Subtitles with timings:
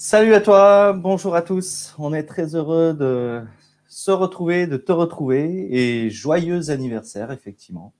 [0.00, 1.92] Salut à toi, bonjour à tous.
[1.98, 3.42] On est très heureux de
[3.88, 7.92] se retrouver, de te retrouver et joyeux anniversaire, effectivement,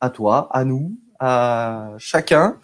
[0.00, 2.60] à toi, à nous, à chacun.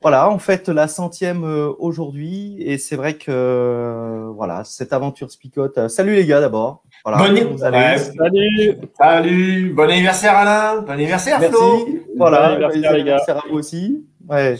[0.00, 5.30] Voilà, on fête la centième euh, aujourd'hui et c'est vrai que euh, voilà, cette aventure
[5.30, 5.76] spicote.
[5.76, 6.84] Euh, salut les gars d'abord.
[7.04, 8.80] Voilà, bon, salut.
[8.98, 9.74] Salut.
[9.74, 10.80] Bon anniversaire Alain.
[10.80, 11.84] Bon anniversaire Flo.
[11.84, 12.00] Merci.
[12.16, 14.06] Voilà, bon anniversaire, à vous aussi.
[14.26, 14.56] Ouais.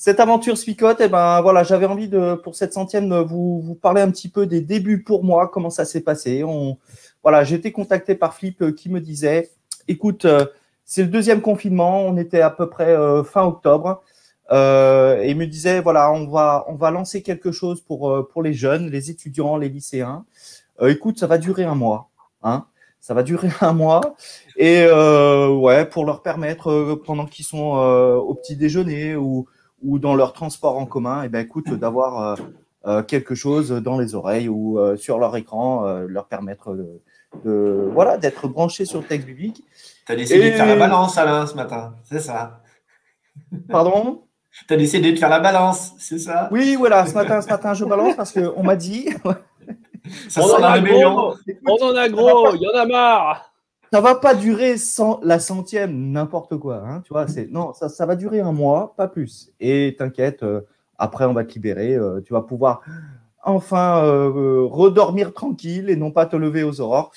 [0.00, 4.00] Cette aventure spicote, eh ben voilà, j'avais envie de pour cette centième vous, vous parler
[4.00, 6.42] un petit peu des débuts pour moi, comment ça s'est passé.
[6.42, 6.78] On,
[7.22, 9.50] voilà, j'ai été contacté par Flip qui me disait,
[9.88, 10.26] écoute,
[10.86, 14.02] c'est le deuxième confinement, on était à peu près fin octobre.
[14.52, 18.26] Euh, et il me disait voilà, on va on va lancer quelque chose pour euh,
[18.26, 20.24] pour les jeunes, les étudiants, les lycéens.
[20.80, 22.08] Euh, écoute, ça va durer un mois,
[22.42, 22.64] hein.
[23.00, 24.00] Ça va durer un mois
[24.56, 29.46] et euh, ouais, pour leur permettre euh, pendant qu'ils sont au petit déjeuner ou
[29.82, 32.38] ou dans leur transport en commun, et eh ben écoute, d'avoir
[33.06, 37.00] quelque chose dans les oreilles ou sur leur écran, leur permettre de,
[37.44, 39.64] de voilà d'être branchés sur le texte biblique.
[40.06, 42.62] T'as décidé de faire la balance Alain ce matin, c'est ça
[43.68, 44.22] Pardon?
[44.66, 46.48] Tu as décidé de faire la balance, c'est ça?
[46.50, 49.08] Oui, voilà, ce matin, ce matin, je balance parce qu'on m'a dit.
[50.28, 51.34] ça on, en a gros,
[51.66, 53.49] on en a gros, il y en a marre.
[53.92, 56.76] Ça va pas durer sans la centième, n'importe quoi.
[56.86, 59.52] Hein, tu vois, c'est non, ça, ça va durer un mois, pas plus.
[59.58, 60.60] Et t'inquiète, euh,
[60.98, 61.94] après on va te libérer.
[61.96, 62.82] Euh, tu vas pouvoir
[63.42, 67.10] enfin euh, redormir tranquille et non pas te lever aux aurores.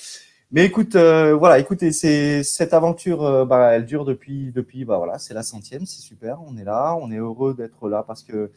[0.52, 4.98] Mais écoute, euh, voilà, écoutez, c'est cette aventure, euh, bah, elle dure depuis, depuis, bah
[4.98, 6.40] voilà, c'est la centième, c'est super.
[6.48, 8.52] On est là, on est heureux d'être là parce que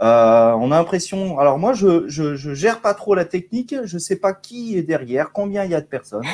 [0.00, 1.38] euh, on a l'impression.
[1.38, 3.74] Alors moi, je, je, je gère pas trop la technique.
[3.84, 6.24] Je sais pas qui est derrière, combien il y a de personnes.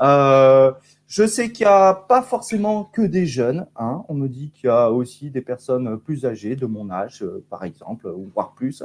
[0.00, 0.72] Euh,
[1.06, 3.66] je sais qu'il y a pas forcément que des jeunes.
[3.76, 4.04] Hein.
[4.08, 7.64] On me dit qu'il y a aussi des personnes plus âgées, de mon âge, par
[7.64, 8.82] exemple, ou voire plus.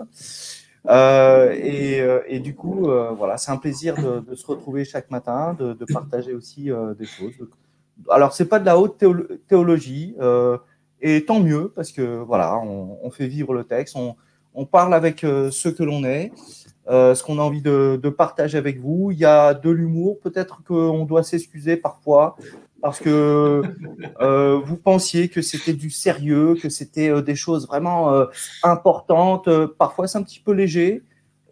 [0.90, 5.54] Euh, et, euh, du coup, euh, voilà, c'est un plaisir de, se retrouver chaque matin,
[5.54, 7.34] de, partager aussi euh, des choses.
[8.10, 9.04] Alors, c'est pas de la haute
[9.48, 10.16] théologie,
[11.04, 14.16] et tant mieux parce que voilà, on, fait vivre le texte, on,
[14.54, 16.32] on parle avec ce que l'on est,
[16.88, 19.12] ce qu'on a envie de, de, partager avec vous.
[19.12, 22.36] Il y a de l'humour, peut-être qu'on doit s'excuser parfois
[22.82, 23.62] parce que
[24.22, 28.26] euh, vous pensiez que c'était du sérieux, que c'était euh, des choses vraiment euh,
[28.64, 29.48] importantes.
[29.78, 31.04] parfois, c'est un petit peu léger,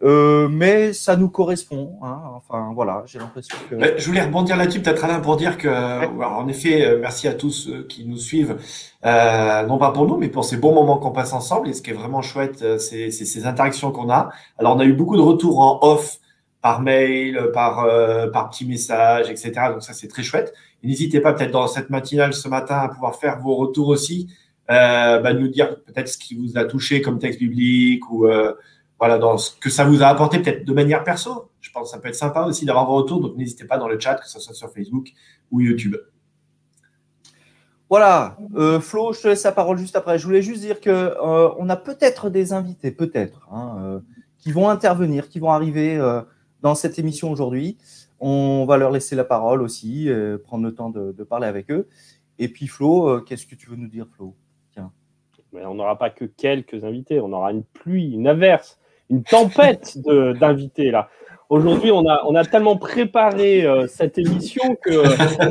[0.02, 1.98] mais ça nous correspond.
[2.02, 2.20] Hein.
[2.36, 3.76] Enfin, voilà, j'ai l'impression que.
[3.98, 5.68] Je voulais rebondir là-dessus, peut-être Alain, pour dire que,
[6.22, 8.56] en effet, merci à tous qui nous suivent,
[9.04, 11.68] non pas pour nous, mais pour ces bons moments qu'on passe ensemble.
[11.68, 14.30] Et ce qui est vraiment chouette, c'est ces interactions qu'on a.
[14.58, 16.18] Alors, on a eu beaucoup de retours en off
[16.62, 17.86] par mail, par,
[18.32, 19.52] par petit message, etc.
[19.72, 20.54] Donc ça, c'est très chouette.
[20.82, 24.28] N'hésitez pas peut-être dans cette matinale ce matin à pouvoir faire vos retours aussi,
[24.70, 28.54] euh, bah, nous dire peut-être ce qui vous a touché comme texte biblique ou euh,
[29.00, 31.50] voilà dans ce que ça vous a apporté peut-être de manière perso.
[31.60, 33.88] Je pense que ça peut être sympa aussi d'avoir vos retours, donc n'hésitez pas dans
[33.88, 35.08] le chat, que ce soit sur Facebook
[35.50, 35.96] ou YouTube.
[37.88, 40.16] Voilà, euh, Flo, je te laisse la parole juste après.
[40.16, 44.00] Je voulais juste dire que euh, on a peut-être des invités, peut-être, hein, euh,
[44.38, 46.22] qui vont intervenir, qui vont arriver euh,
[46.62, 47.78] dans cette émission aujourd'hui.
[48.20, 51.70] On va leur laisser la parole aussi, euh, prendre le temps de, de, parler avec
[51.70, 51.88] eux.
[52.38, 54.36] Et puis Flo, euh, qu'est-ce que tu veux nous dire, Flo?
[54.72, 54.92] Tiens.
[55.52, 58.78] Mais on n'aura pas que quelques invités, on aura une pluie, une averse,
[59.10, 59.98] une tempête
[60.38, 61.08] d'invités là.
[61.50, 65.50] Aujourd'hui, on a, on a tellement préparé euh, cette émission que euh,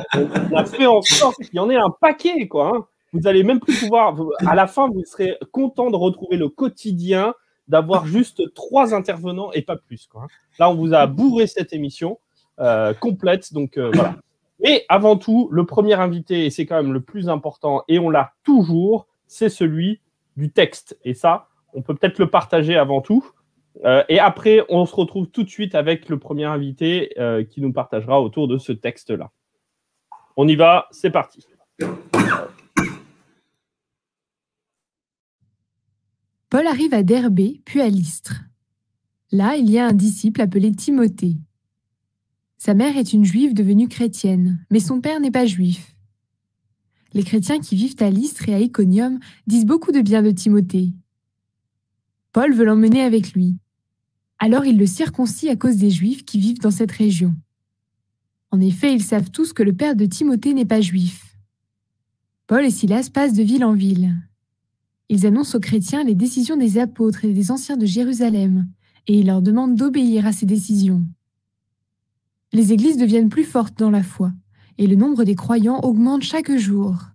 [0.50, 2.72] on a fait en sorte qu'il y en ait un paquet, quoi.
[2.74, 2.86] Hein.
[3.12, 4.16] Vous allez même plus pouvoir.
[4.48, 7.34] À la fin, vous serez content de retrouver le quotidien,
[7.68, 10.08] d'avoir juste trois intervenants et pas plus.
[10.08, 10.24] Quoi.
[10.24, 10.28] Hein.
[10.58, 12.18] Là, on vous a bourré cette émission
[12.60, 13.52] euh, complète.
[13.54, 14.16] Donc voilà.
[14.62, 18.10] Mais avant tout, le premier invité, et c'est quand même le plus important, et on
[18.10, 20.00] l'a toujours, c'est celui
[20.38, 20.98] du texte.
[21.04, 23.26] Et ça, on peut peut-être le partager avant tout.
[23.86, 27.62] Euh, et après, on se retrouve tout de suite avec le premier invité euh, qui
[27.62, 29.32] nous partagera autour de ce texte-là.
[30.36, 31.46] On y va, c'est parti.
[36.50, 38.42] Paul arrive à Derbé, puis à Lystre.
[39.32, 41.38] Là, il y a un disciple appelé Timothée.
[42.58, 45.96] Sa mère est une juive devenue chrétienne, mais son père n'est pas juif.
[47.14, 50.94] Les chrétiens qui vivent à Lystre et à Iconium disent beaucoup de bien de Timothée.
[52.32, 53.58] Paul veut l'emmener avec lui.
[54.40, 57.36] Alors il le circoncie à cause des juifs qui vivent dans cette région.
[58.52, 61.38] En effet, ils savent tous que le père de Timothée n'est pas juif.
[62.48, 64.16] Paul et Silas passent de ville en ville.
[65.10, 68.68] Ils annoncent aux chrétiens les décisions des apôtres et des anciens de Jérusalem,
[69.08, 71.06] et ils leur demandent d'obéir à ces décisions
[72.52, 74.32] les églises deviennent plus fortes dans la foi,
[74.78, 77.09] et le nombre des croyants augmente chaque jour.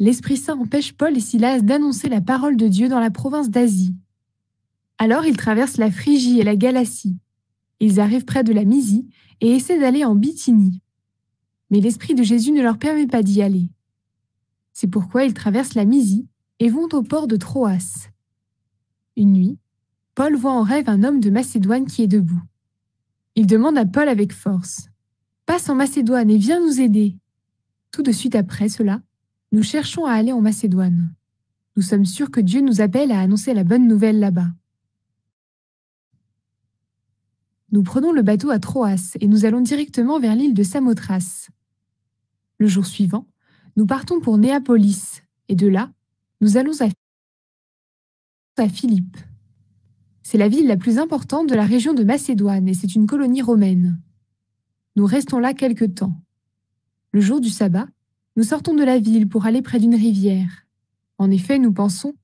[0.00, 3.94] L'Esprit Saint empêche Paul et Silas d'annoncer la parole de Dieu dans la province d'Asie.
[4.98, 7.18] Alors ils traversent la Phrygie et la Galatie.
[7.80, 9.08] Ils arrivent près de la Mysie
[9.40, 10.80] et essaient d'aller en Bithynie.
[11.70, 13.70] Mais l'Esprit de Jésus ne leur permet pas d'y aller.
[14.72, 16.26] C'est pourquoi ils traversent la Mysie
[16.58, 18.08] et vont au port de Troas.
[19.16, 19.58] Une nuit,
[20.14, 22.42] Paul voit en rêve un homme de Macédoine qui est debout.
[23.36, 24.88] Il demande à Paul avec force
[25.46, 27.16] Passe en Macédoine et viens nous aider.
[27.90, 29.02] Tout de suite après cela,
[29.54, 31.14] nous cherchons à aller en Macédoine.
[31.76, 34.48] Nous sommes sûrs que Dieu nous appelle à annoncer la bonne nouvelle là-bas.
[37.70, 41.50] Nous prenons le bateau à Troas et nous allons directement vers l'île de Samothrace.
[42.58, 43.28] Le jour suivant,
[43.76, 45.92] nous partons pour Néapolis et de là,
[46.40, 46.72] nous allons
[48.56, 49.18] à, Philippe.
[50.22, 53.42] C'est la ville la plus importante de la région de Macédoine et c'est une colonie
[53.42, 54.00] romaine.
[54.96, 56.20] Nous restons là quelque temps.
[57.12, 57.86] Le jour du sabbat,
[58.36, 60.66] nous sortons de la ville pour aller près d'une rivière.
[61.18, 62.14] En effet, nous pensons,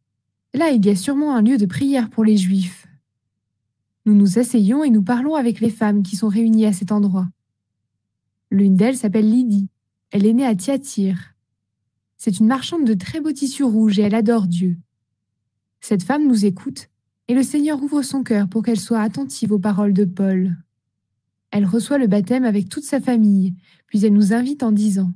[0.55, 2.87] là il y a sûrement un lieu de prière pour les Juifs.
[4.07, 7.29] Nous nous asseyons et nous parlons avec les femmes qui sont réunies à cet endroit.
[8.51, 9.69] L'une d'elles s'appelle Lydie.
[10.11, 11.35] Elle est née à Thyatire.
[12.17, 14.77] C'est une marchande de très beaux tissus rouges et elle adore Dieu.
[15.81, 16.89] Cette femme nous écoute
[17.29, 20.57] et le Seigneur ouvre son cœur pour qu'elle soit attentive aux paroles de Paul.
[21.53, 23.55] Elle reçoit le baptême avec toute sa famille,
[23.87, 25.13] puis elle nous invite en disant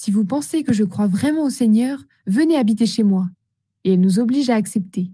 [0.00, 3.26] Si vous pensez que je crois vraiment au Seigneur, venez habiter chez moi.
[3.82, 5.10] Et elle nous oblige à accepter.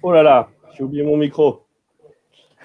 [0.00, 1.66] Oh là là, j'ai oublié mon micro.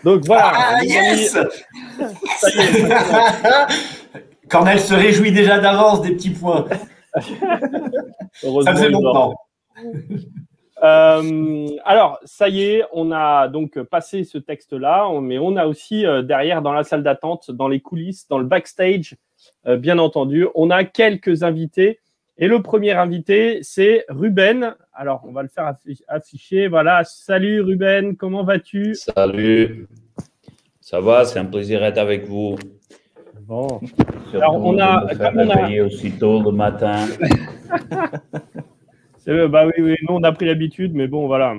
[0.03, 0.51] Donc voilà.
[0.53, 1.31] Ah, yes
[2.37, 4.47] Ça y est.
[4.49, 6.67] Cornel se réjouit déjà d'avance des petits points.
[7.15, 9.33] ça faisait longtemps.
[10.83, 16.05] Euh, alors, ça y est, on a donc passé ce texte-là, mais on a aussi
[16.05, 19.15] euh, derrière, dans la salle d'attente, dans les coulisses, dans le backstage,
[19.65, 21.99] euh, bien entendu, on a quelques invités.
[22.37, 24.75] Et le premier invité, c'est Ruben.
[24.93, 25.73] Alors, on va le faire
[26.07, 26.67] afficher.
[26.67, 27.03] Voilà.
[27.03, 28.93] Salut Ruben, comment vas-tu?
[28.93, 29.87] Salut.
[30.79, 32.55] Ça va, c'est un plaisir d'être avec vous.
[33.41, 33.81] Bon.
[34.33, 35.07] Alors, on a.
[35.15, 35.83] Comme on a...
[35.83, 37.07] aussitôt le matin.
[39.27, 41.55] bah oui, oui, nous on a pris l'habitude, mais bon, voilà.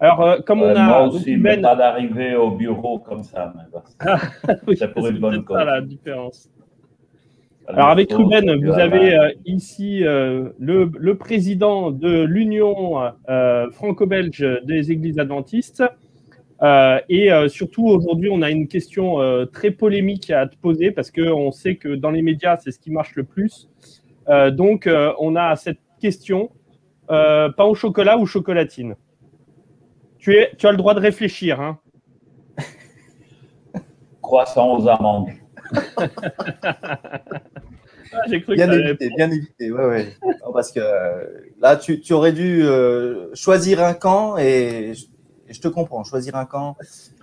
[0.00, 0.82] Alors, euh, comme on a.
[0.82, 3.52] Moi aussi, pas d'arriver au bureau comme ça.
[3.54, 5.58] Mais oui, c'est pour une bonne cause.
[5.58, 6.48] ça la différence.
[7.68, 13.12] Alors, avec Ruben, vous avez euh, ici euh, le, le, président de l'Union
[13.72, 15.84] franco-belge des églises adventistes.
[16.62, 19.18] et surtout, aujourd'hui, on a une question
[19.52, 22.90] très polémique à te poser parce qu'on sait que dans les médias, c'est ce qui
[22.90, 23.68] marche le plus.
[24.52, 24.88] donc,
[25.20, 26.50] on a cette question
[27.10, 28.96] pain au chocolat ou chocolatine?
[30.18, 31.60] Tu, es, tu as le droit de réfléchir.
[31.60, 31.78] Hein
[34.22, 35.28] Croissant aux amandes.
[38.12, 40.08] Ah, cru bien évité, bien évité, ouais, ouais.
[40.52, 41.26] parce que euh,
[41.60, 44.94] là, tu, tu, aurais dû euh, choisir un camp et
[45.48, 46.76] je, te comprends, choisir un camp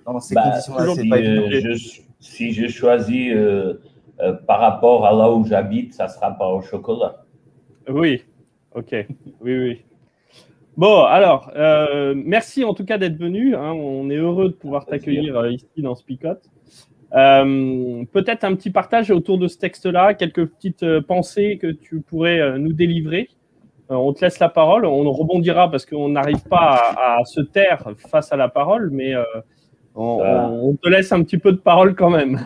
[0.05, 1.69] dans ces bah, conditions-là, c'est pas évident.
[1.69, 1.75] Euh,
[2.19, 3.33] si je choisis
[4.47, 7.25] par rapport à là où j'habite, ça sera pas au chocolat.
[7.89, 8.23] Oui,
[8.75, 9.07] ok,
[9.41, 9.81] oui, oui.
[10.75, 11.51] Bon, alors,
[12.15, 13.55] merci en tout cas d'être venu.
[13.55, 13.71] Hein.
[13.73, 16.49] On est heureux de pouvoir t'accueillir ici dans Spicote.
[17.13, 22.01] Euh, Peut-être un petit partage autour de ce texte-là, quelques petites euh, pensées que tu
[22.01, 23.29] pourrais euh, nous délivrer.
[23.89, 27.87] Euh, on te laisse la parole, on rebondira parce qu'on n'arrive pas à, se taire
[27.97, 29.13] face à la parole, mais
[29.95, 32.42] on, on, te laisse un petit peu de parole quand même.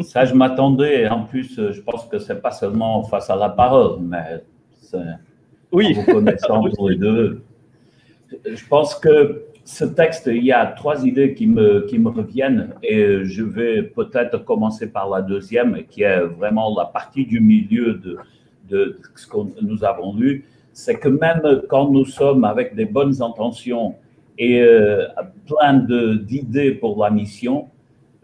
[0.00, 1.08] Ça, je m'attendais.
[1.08, 4.42] En plus, je pense que c'est pas seulement face à la parole, mais
[5.72, 5.96] oui.
[8.44, 12.74] Je pense que ce texte, il y a trois idées qui me, qui me reviennent
[12.82, 17.94] et je vais peut-être commencer par la deuxième, qui est vraiment la partie du milieu
[17.94, 18.18] de,
[18.68, 20.44] de ce que nous avons lu.
[20.72, 23.94] C'est que même quand nous sommes avec des bonnes intentions
[24.38, 25.06] et euh,
[25.46, 27.68] plein d'idées pour la mission,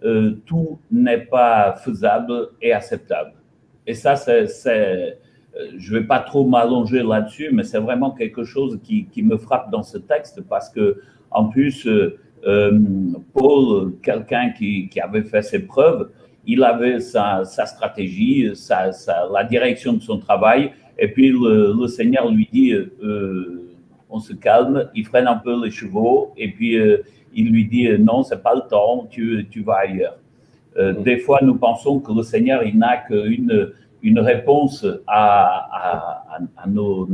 [0.04, 3.32] euh, tout n'est pas faisable et acceptable.
[3.86, 5.18] Et ça, c'est
[5.76, 9.36] je ne vais pas trop m'allonger là-dessus, mais c'est vraiment quelque chose qui, qui, me
[9.36, 11.00] frappe dans ce texte parce que
[11.30, 12.78] en plus, euh, euh,
[13.32, 16.10] Paul, quelqu'un qui, avait fait ses preuves,
[16.46, 18.90] il avait sa, stratégie, sa,
[19.32, 23.74] la direction de son travail, et puis le, Seigneur lui dit, euh,
[24.08, 26.78] on se calme, il freine un peu les chevaux, et puis
[27.34, 30.16] il lui dit, non, c'est pas le temps, tu, tu vas ailleurs.
[31.04, 37.08] des fois, nous pensons que le Seigneur, il n'a qu'une une réponse à, à, nos,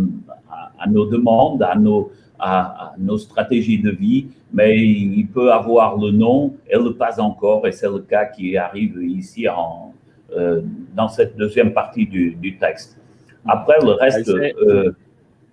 [0.78, 6.76] à, nos, demandes, à nos, stratégies de vie, mais il peut avoir le non et
[6.76, 9.92] le pas encore, et c'est le cas qui arrive ici en,
[10.36, 10.62] euh,
[10.94, 12.98] dans cette deuxième partie du, du texte.
[13.46, 14.24] Après, le reste.
[14.24, 14.92] c'est euh,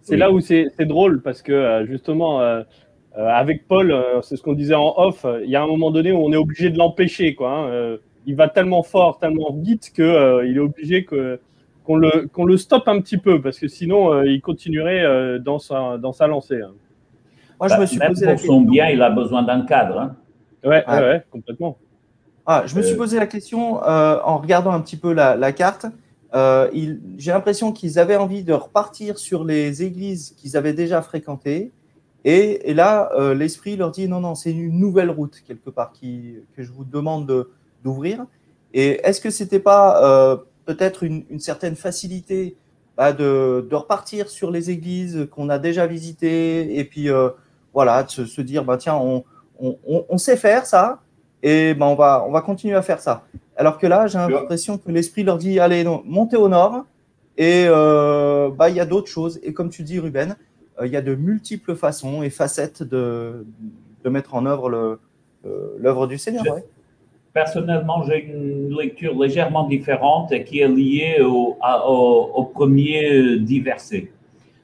[0.02, 0.20] c'est oui.
[0.20, 2.64] là où c'est drôle parce que euh, justement, euh,
[3.16, 6.18] avec Paul, c'est ce qu'on disait en off, il y a un moment donné où
[6.18, 7.36] on est obligé de l'empêcher.
[7.36, 7.52] quoi.
[7.52, 7.98] hein.
[8.26, 11.40] Il va tellement fort, tellement vite que euh, il est obligé que
[11.84, 15.40] qu'on le qu'on le stoppe un petit peu parce que sinon euh, il continuerait euh,
[15.40, 16.62] dans sa dans sa lancée.
[16.62, 16.72] hein.
[17.60, 18.62] Moi, bah, je me suis même posé pour la son question.
[18.72, 20.00] bien, il a besoin d'un cadre.
[20.00, 20.16] hein.
[20.64, 20.96] Ouais, Ah.
[21.00, 21.78] ouais, ouais, complètement.
[22.46, 25.36] Ah, je me suis Euh, posé la question euh, en regardant un petit peu la,
[25.36, 25.86] la carte.
[26.34, 31.02] Euh, il- J'ai l'impression qu'ils avaient envie de repartir sur les églises qu'ils avaient déjà
[31.02, 31.72] fréquentées.
[32.26, 35.92] Et, et là, euh, l'esprit leur dit non, non, c'est une nouvelle route quelque part
[35.92, 37.50] qui, que je vous demande de-
[37.84, 38.26] d'ouvrir.
[38.74, 42.56] Et est-ce que c'était pas euh, peut-être une, une certaine facilité
[42.98, 47.30] bah, de, de repartir sur les églises qu'on a déjà visitées et puis euh,
[47.74, 49.24] voilà, de se, se dire bah, tiens, on,
[49.60, 51.02] on, on- on sait faire ça
[51.44, 53.24] et ben on va, on va continuer à faire ça.
[53.58, 56.86] Alors que là, j'ai l'impression que l'esprit leur dit allez, non, montez au nord
[57.38, 59.40] et euh, bah, il y a d'autres choses.
[59.44, 60.36] Et comme tu dis, Ruben,
[60.84, 63.46] il y a de multiples façons et facettes de,
[64.04, 64.98] de mettre en œuvre
[65.78, 66.44] l'œuvre du Seigneur.
[66.56, 66.64] Ouais.
[67.34, 71.56] Personnellement, j'ai une lecture légèrement différente qui est liée au,
[72.54, 74.12] premier dit verset.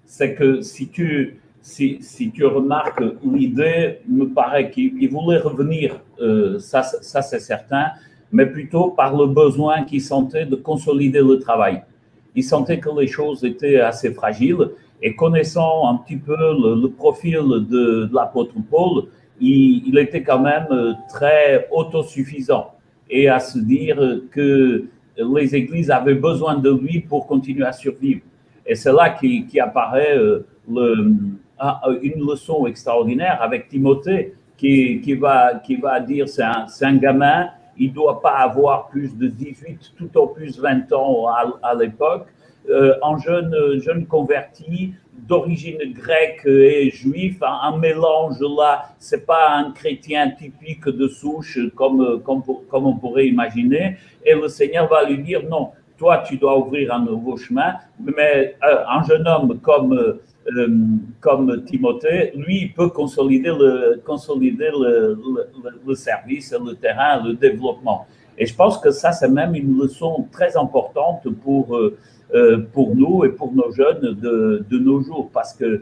[0.05, 6.59] C'est que si tu, si, tu remarques, l'idée me paraît qu'il il voulait revenir, euh,
[6.59, 7.91] ça, ça c'est certain,
[8.33, 11.83] mais plutôt par le besoin qu'il sentait de consolider le travail.
[12.36, 14.71] Il sentait que les choses étaient assez fragiles
[15.01, 19.05] et connaissant un petit peu le, le profil de, de l'apôtre Paul,
[19.39, 22.74] il, était quand même euh, très autosuffisant
[23.10, 23.98] et à se dire
[24.32, 24.86] que
[25.17, 28.22] les églises avaient besoin de lui pour continuer à survivre.
[28.65, 35.53] Et c'est là qui, apparaît euh, une leçon extraordinaire avec Timothée qui, va,
[36.06, 40.60] dire c'est un, gamin, il ne doit pas avoir plus de 18, tout au plus
[40.60, 42.27] 20 ans à l'époque,
[42.69, 44.93] euh, un jeune, jeune converti
[45.27, 51.59] d'origine grecque et juif, un, un mélange là, c'est pas un chrétien typique de souche
[51.75, 56.38] comme, comme, comme on pourrait imaginer, et le Seigneur va lui dire non, toi tu
[56.38, 60.21] dois ouvrir un nouveau chemin, mais euh, un jeune homme comme, euh,
[60.55, 60.67] euh,
[61.19, 65.19] comme Timothée, lui, il peut consolider le, consolider le,
[65.86, 68.05] le, service, le terrain, le développement.
[68.38, 71.97] Et je pense que ça, c'est même une leçon très importante pour, euh, euh,
[72.74, 75.81] pour nous et pour nos jeunes de, nos jours, parce que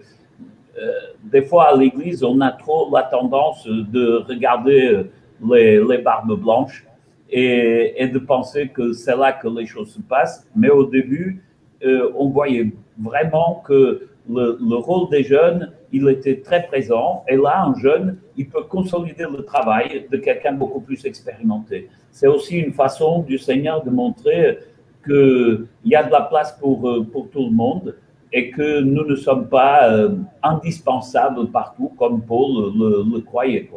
[0.77, 0.91] euh,
[1.23, 5.05] des fois à l'église, on a trop la tendance de regarder
[5.49, 6.85] euh, les, barbes blanches
[7.29, 10.45] et, de penser que c'est là que les choses se passent.
[10.55, 11.41] Mais au début,
[11.85, 17.23] euh, on voyait vraiment que le, le rôle des jeunes, il était très présent.
[17.29, 21.89] Et là, un jeune, il peut consolider le travail de quelqu'un beaucoup plus expérimenté.
[22.11, 24.59] C'est aussi une façon du Seigneur de montrer
[25.05, 27.95] qu'il y a de la place pour, euh, pour tout le monde
[28.33, 33.69] et que nous ne sommes pas euh, indispensables partout, comme Paul le, croyait.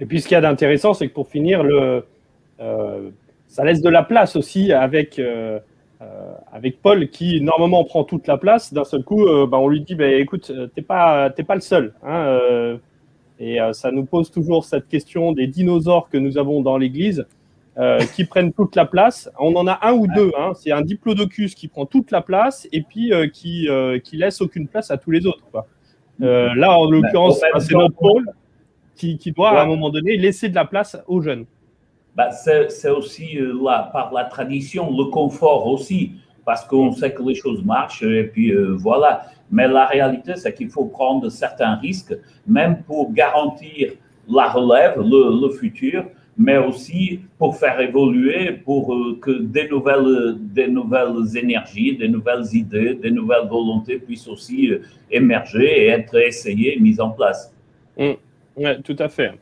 [0.00, 2.04] Et puis ce qu'il y a d'intéressant, c'est que pour finir, le,
[2.60, 3.10] euh,
[3.48, 5.20] ça laisse de la place aussi avec,
[6.50, 8.72] avec Paul qui normalement prend toute la place.
[8.72, 11.92] D'un seul coup, bah, on lui dit bah, écoute, t'es pas, pas le seul.
[12.04, 12.78] hein,
[13.38, 17.26] et ça nous pose toujours cette question des dinosaures que nous avons dans l'Église
[17.78, 19.30] euh, qui prennent toute la place.
[19.38, 20.30] On en a un ou deux.
[20.38, 24.16] Hein, c'est un diplodocus qui prend toute la place et puis euh, qui, euh, qui
[24.16, 25.44] laisse aucune place à tous les autres.
[25.50, 25.66] quoi.
[26.20, 28.24] Euh, là, en l'occurrence, bah, c'est temps- notre Paul
[28.94, 31.46] qui, qui doit, à un moment donné, laisser de la place aux jeunes.
[32.14, 36.12] Ben, c'est c'est aussi là, par la tradition, le confort aussi,
[36.44, 39.24] parce qu'on sait que les choses marchent et puis voilà.
[39.50, 42.14] Mais la réalité, c'est qu'il faut prendre certains risques,
[42.46, 43.92] même pour garantir
[44.28, 46.04] la relève, le, le futur,
[46.38, 52.44] mais aussi pour faire évoluer, pour euh, que des nouvelles, des nouvelles énergies, des nouvelles
[52.52, 57.52] idées, des nouvelles volontés puissent aussi euh, émerger et être essayées, mises en place.
[57.98, 58.16] Oui,
[58.84, 59.32] tout à fait.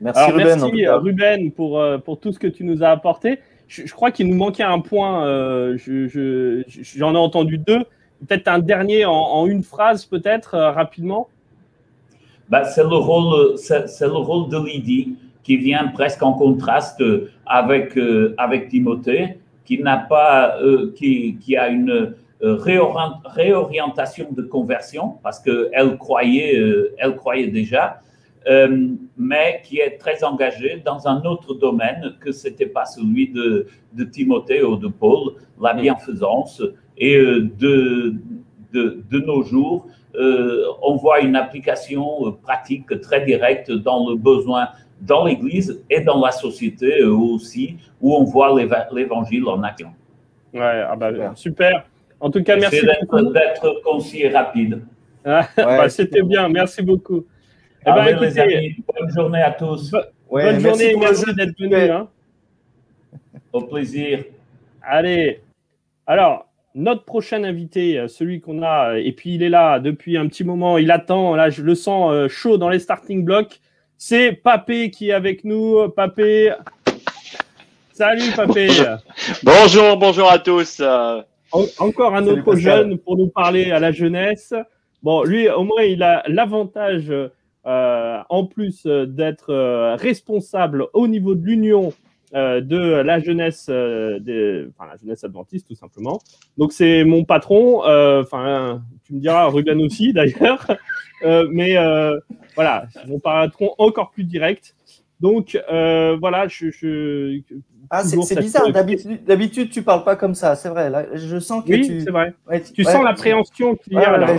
[0.00, 0.62] Merci Alors, Ruben.
[0.62, 3.38] en merci Ruben pour, euh, pour tout ce que tu nous as apporté.
[3.68, 5.26] Je, je crois qu'il nous manquait un point.
[5.26, 7.84] euh, je- je- J'en ai entendu deux.
[8.26, 11.28] Peut-être un dernier en, en une phrase, peut-être, euh, rapidement.
[12.48, 17.00] Ben, c'est le rôle, c'est c'est le rôle de Lydie qui vient presque en contraste
[17.46, 21.96] avec euh, avec Timothée, qui n'a pas, euh, qui qui a une
[22.42, 27.84] euh, réorient- réorientation de conversion parce que elle croyait, euh, elle croyait déjà,
[28.48, 33.48] euh, mais qui est très engagée dans un autre domaine que c'était pas celui de
[33.98, 35.22] de Timothée ou de Paul,
[35.66, 36.54] la bienfaisance.
[36.98, 38.14] Et euh, de
[38.74, 39.78] de, de nos jours
[40.16, 44.64] euh, on voit une application euh, pratique très directe dans le besoin
[45.00, 49.90] dans l'Église et dans la société euh, aussi, où on voit l'éva- l'Évangile en action.
[50.54, 51.36] Ouais, ah bah, Super.
[51.36, 51.86] super.
[52.18, 54.82] En tout cas, merci d'être concis et rapide.
[55.24, 57.26] Ah, bah, c'était bien, merci beaucoup.
[57.82, 59.92] Eh ben, écoutez, les amis, bonne journée à tous.
[60.30, 61.74] bonne journée, merci, d'être venu.
[61.76, 62.08] Hein.
[63.52, 64.24] Au plaisir.
[64.82, 65.40] Allez,
[66.06, 70.26] alors, notre prochain invité, euh, celui qu'on a, et puis il est là depuis un
[70.26, 73.60] petit moment, il attend, là je le sens euh, chaud dans les starting blocks,
[73.98, 75.88] c'est Papé qui est avec nous.
[75.90, 76.52] Papé,
[77.92, 78.68] salut Papé.
[79.42, 80.82] Bonjour, bonjour à tous.
[81.78, 84.54] encore un autre jeune pour nous parler à la jeunesse.
[85.02, 87.12] Bon, lui, au moins, il a l'avantage,
[87.66, 91.92] euh, en plus d'être responsable au niveau de l'Union
[92.34, 96.20] euh, de la jeunesse, euh, enfin la jeunesse adventiste tout simplement.
[96.58, 100.66] Donc c'est mon patron, euh, enfin tu me diras Ruben aussi d'ailleurs,
[101.50, 101.76] mais
[102.56, 104.74] voilà, mon patron encore plus direct.
[105.20, 107.40] Donc voilà, je,
[107.90, 108.70] ah, c'est bizarre.
[108.72, 110.56] D'habitude, tu parles pas comme ça.
[110.56, 110.90] C'est vrai.
[110.90, 112.00] Là, je sens que oui, tu.
[112.00, 112.34] c'est vrai.
[112.74, 114.36] tu sens l'appréhension qu'il y a là.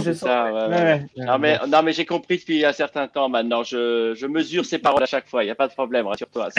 [1.17, 3.63] non, mais, non, mais j'ai compris depuis un certain temps maintenant.
[3.63, 5.43] Je, je mesure ses paroles à chaque fois.
[5.43, 6.49] Il n'y a pas de problème, rassure-toi.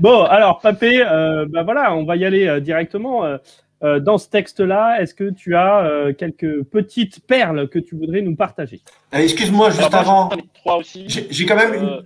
[0.00, 3.24] Bon, alors, Papé, euh, bah voilà, on va y aller euh, directement.
[3.24, 8.34] Euh, dans ce texte-là, est-ce que tu as quelques petites perles que tu voudrais nous
[8.34, 8.80] partager?
[9.12, 10.30] Excuse-moi, juste avant.
[11.06, 12.02] J'ai quand même une,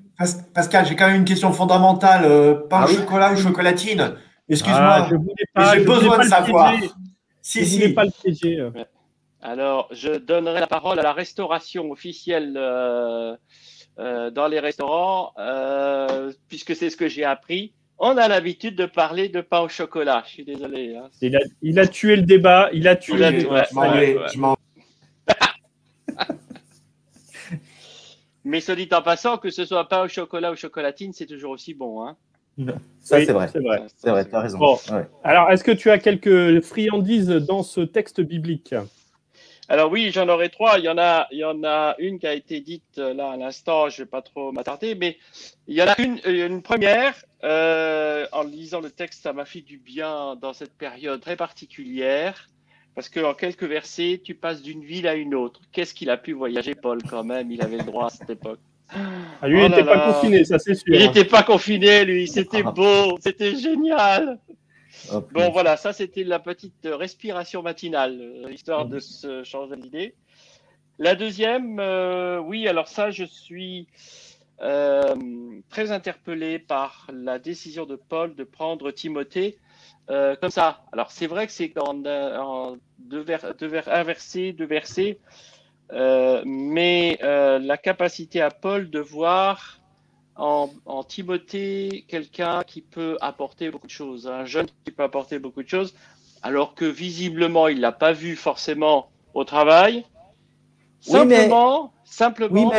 [0.53, 2.23] Pascal, j'ai quand même une question fondamentale.
[2.69, 4.15] pain au ah chocolat ou chocolatine?
[4.49, 5.09] Excuse-moi.
[5.55, 6.75] Ah, j'ai besoin de savoir.
[7.43, 7.89] Si, je si.
[7.91, 8.69] pas le piéger.
[9.41, 12.59] Alors, je donnerai la parole à la restauration officielle
[14.01, 17.73] euh, dans les restaurants, euh, puisque c'est ce que j'ai appris.
[17.99, 20.23] On a l'habitude de parler de pain au chocolat.
[20.27, 20.95] Je suis désolé.
[20.97, 21.09] Hein.
[21.21, 22.71] Il, a, il, a, tué le débat.
[22.73, 23.67] Il a tué le débat.
[28.45, 31.51] Mais se dit en passant, que ce soit pain au chocolat ou chocolatine, c'est toujours
[31.51, 32.07] aussi bon.
[32.07, 32.17] Hein.
[33.01, 33.49] Ça, c'est vrai.
[33.49, 34.59] C'est vrai, vrai tu as raison.
[35.25, 38.75] Alors, est-ce que tu as quelques friandises dans ce texte biblique?
[39.69, 40.79] Alors oui, j'en aurai trois.
[40.79, 43.33] Il y en a, il y en a une qui a été dite euh, là
[43.33, 43.91] à l'instant.
[43.91, 45.19] Je vais pas trop m'attarder, mais
[45.67, 47.15] il y en a une, euh, une première.
[47.45, 52.49] Euh, en lisant le texte, ça m'a fait du bien dans cette période très particulière,
[52.97, 55.61] parce que en quelques versets, tu passes d'une ville à une autre.
[55.71, 57.53] Qu'est-ce qu'il a pu voyager, Paul quand même?
[57.53, 58.59] Il avait le droit à cette époque.
[58.91, 60.95] Ah, lui, il n'était oh pas confiné, ça c'est sûr.
[60.95, 62.27] Il n'était pas confiné, lui.
[62.27, 64.39] C'était beau, c'était génial.
[65.33, 70.15] Bon, voilà, ça c'était la petite respiration matinale, euh, histoire de se changer d'idée.
[70.99, 73.87] La deuxième, euh, oui, alors ça, je suis
[74.61, 75.15] euh,
[75.71, 79.59] très interpellé par la décision de Paul de prendre Timothée
[80.41, 80.85] comme ça.
[80.91, 85.19] Alors, c'est vrai que c'est en, en, deux, vers, deux vers, un verset, deux versets,
[85.93, 89.79] mais la capacité à Paul de voir
[90.39, 95.63] en, Timothée quelqu'un qui peut apporter beaucoup de choses, un jeune qui peut apporter beaucoup
[95.63, 95.95] de choses,
[96.43, 100.05] alors que visiblement il l'a pas vu forcément au travail.
[101.01, 102.73] Simplement, simplement.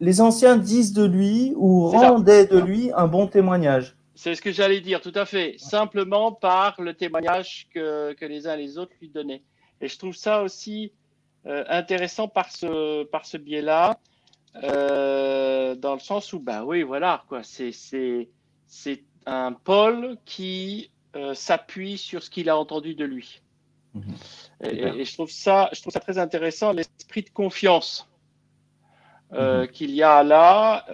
[0.00, 3.96] les, anciens disent de lui ou rendaient de lui un bon témoignage.
[4.14, 5.56] C'est ce que j'allais dire, tout à fait.
[5.58, 9.42] Simplement par le témoignage que, que, les uns et les autres lui donnaient.
[9.80, 10.92] Et je trouve ça aussi
[11.46, 13.98] euh, intéressant par ce, par ce biais-là.
[14.56, 17.72] Euh, dans le sens où, bah oui, voilà, quoi, c'est,
[19.24, 23.40] un Paul qui euh, s'appuie sur ce qu'il a entendu de lui.
[23.94, 24.14] Mhm.
[24.64, 28.08] Et, je trouve ça, je trouve ça très intéressant, l'esprit de confiance
[29.32, 29.68] euh, mhm.
[29.68, 30.86] qu'il y a là,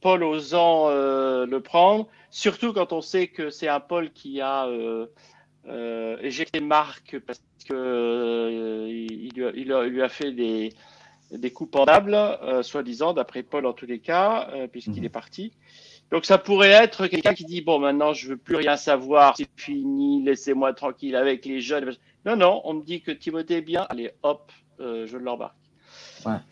[0.00, 4.68] Paul osant le prendre, surtout quand on sait que c'est un Paul qui a
[6.22, 10.72] éjecté Marc parce que il, il, lui a fait des
[11.38, 15.04] des coups pendables, euh, soi-disant, d'après Paul en tous les cas, euh, puisqu'il mhm.
[15.04, 15.52] est parti.
[16.10, 19.48] Donc ça pourrait être quelqu'un qui dit bon maintenant je veux plus rien savoir, c'est
[19.56, 21.90] fini, laissez-moi tranquille avec les jeunes.
[22.26, 25.54] Non non, on me dit que Timothée est bien, allez hop, euh, je l'embarque.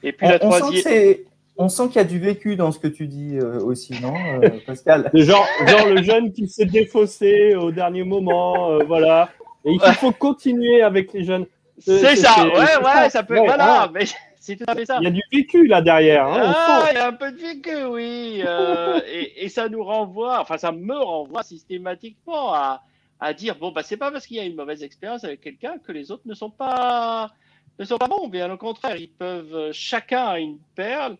[0.02, 1.16] Et puis on, la troisième.
[1.58, 4.14] On sent qu'il y a du vécu dans ce que tu dis aussi, non,
[4.66, 5.10] Pascal?
[5.12, 9.28] Genre, genre le jeune qui s'est défaussé au dernier moment, voilà.
[9.66, 11.44] Et il faut continuer avec les jeunes.
[11.78, 13.38] C'est ça, ouais, ouais, ça peut.
[13.38, 14.06] voilà, mais
[14.40, 14.96] c'est tout à fait ça.
[15.00, 16.26] Il y a du vécu là derrière.
[16.26, 18.42] Hein, ah, il y a un peu de vécu, oui.
[18.42, 18.98] Euh,
[19.37, 22.83] et, ça nous renvoie, enfin, ça me renvoie systématiquement à,
[23.20, 25.76] à dire bon, bah, c'est pas parce qu'il y a une mauvaise expérience avec quelqu'un
[25.79, 27.31] que les autres ne sont pas,
[27.79, 28.29] ne sont pas bons.
[28.29, 31.18] Bien au contraire, ils peuvent, chacun a une perle.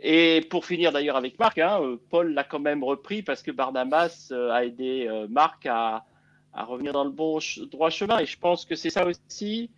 [0.00, 3.52] Et pour finir d'ailleurs avec Marc, hein, euh, Paul l'a quand même repris parce que
[3.52, 6.04] Barnabas euh, a aidé Marc à,
[6.52, 7.38] à revenir dans le bon
[7.70, 8.18] droit chemin.
[8.18, 9.70] Et je pense que c'est ça aussi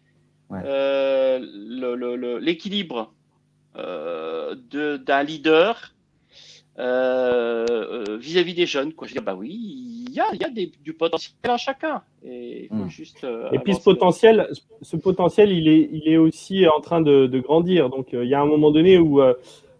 [0.52, 3.12] euh, l'équilibre
[3.76, 4.54] euh,
[4.98, 5.94] d'un leader
[6.78, 8.92] euh, euh, vis-à-vis des jeunes.
[8.94, 9.06] Quoi.
[9.06, 12.02] Je dis, bah oui, il y a, il y a des, du potentiel à chacun.
[12.24, 12.90] Et, il faut Mm.
[12.90, 14.48] juste, euh, Et puis ce potentiel,
[14.80, 17.90] ce potentiel, il est, il est aussi en train de, de grandir.
[17.90, 19.34] Donc euh, il y a un moment donné où, euh,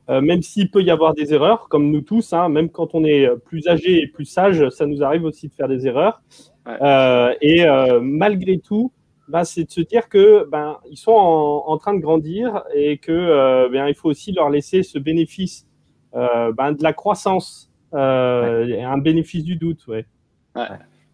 [0.08, 3.26] même s'il peut y avoir des erreurs, comme nous tous, hein, même quand on est
[3.46, 6.20] plus âgé et plus sage, ça nous arrive aussi de faire des erreurs.
[6.66, 6.76] Ouais.
[6.82, 8.92] Euh, et euh, malgré tout,
[9.32, 12.98] bah, c'est de se dire que ben ils sont en, en train de grandir et
[12.98, 15.66] que euh, ben, il faut aussi leur laisser ce bénéfice
[16.14, 20.04] euh, ben, de la croissance, euh, et un bénéfice du doute, ouais.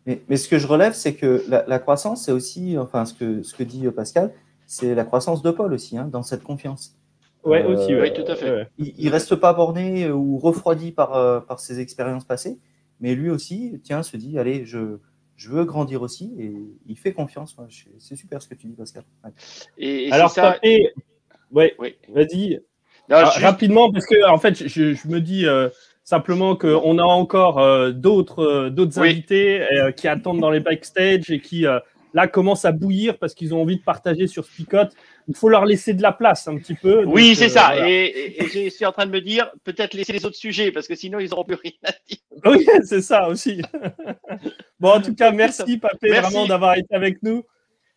[0.07, 3.15] Mais, mais ce que je relève, c'est que la, la croissance, c'est aussi, enfin, ce
[3.15, 4.33] que, ce que dit euh, Pascal,
[4.67, 6.97] c'est la croissance de Paul aussi, hein, dans cette confiance.
[7.45, 8.01] Ouais, Euh, aussi, ouais.
[8.01, 8.69] oui, tout à fait.
[8.79, 12.59] Il, il reste pas borné ou refroidi par, par ses expériences passées,
[13.01, 14.99] mais lui aussi, tiens, se dit, allez, je,
[15.39, 16.53] je veux grandir aussi, et
[16.87, 17.57] il fait confiance.
[17.57, 17.65] Ouais,
[17.99, 19.05] C'est super ce que tu dis, Pascal.
[19.25, 19.31] Ouais.
[19.79, 20.53] Et, et Alors, c'est ça.
[20.53, 20.93] Papé,
[21.53, 21.95] ouais, Oui.
[22.11, 22.61] vas-y,
[23.09, 25.71] Non, Ah, juste- rapidement, parce que en fait, je, je me dis euh,
[26.05, 29.11] simplement qu'on a encore euh, d'autres euh, d'autres Oui.
[29.11, 31.79] invités euh, qui attendent dans les backstage et qui euh,
[32.15, 34.93] là commencent à bouillir parce qu'ils ont envie de partager sur Spicote.
[35.29, 37.05] Il faut leur laisser de la place un petit peu.
[37.05, 37.67] Oui, c'est euh, ça.
[37.73, 37.89] voilà.
[37.91, 40.73] Et, et- et je suis en train de me dire, peut-être laisser les autres sujets,
[40.73, 42.19] parce que sinon, ils n'auront plus rien à dire.
[42.45, 43.61] Oui, c'est ça aussi.
[44.81, 46.33] bon, en tout cas, merci Papé Merci.
[46.33, 47.43] vraiment d'avoir été avec nous.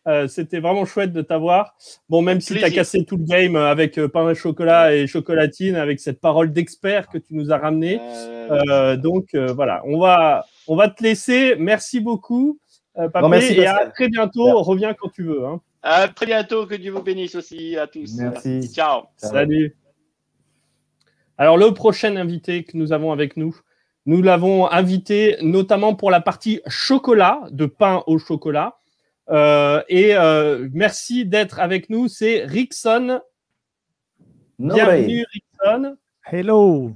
[0.08, 1.76] Euh, C'était vraiment chouette de t'avoir.
[2.08, 5.06] Bon, même si tu as cassé tout le game avec euh, pain et chocolat et
[5.06, 8.00] chocolatine, avec cette parole d'expert que tu nous as ramené.
[8.50, 11.54] Euh, donc voilà, on va, on va te laisser.
[11.56, 12.58] Merci beaucoup,
[12.94, 14.62] Papé, Bon, merci, et à très bientôt.
[14.62, 15.44] Reviens quand tu veux.
[15.46, 15.60] hein.
[15.82, 16.66] à très bientôt.
[16.66, 18.14] Que Dieu vous bénisse aussi à tous.
[18.16, 18.68] Merci.
[18.72, 19.04] Ciao.
[19.16, 19.76] Salut.
[21.38, 23.56] Alors le prochain invité que nous avons avec nous,
[24.04, 28.76] nous l'avons invité notamment pour la partie chocolat, de pain au chocolat.
[29.30, 32.08] Euh, et euh, merci d'être avec nous.
[32.08, 33.20] C'est Rickson.
[34.58, 35.96] No Bienvenue Rickson.
[36.30, 36.92] Hello.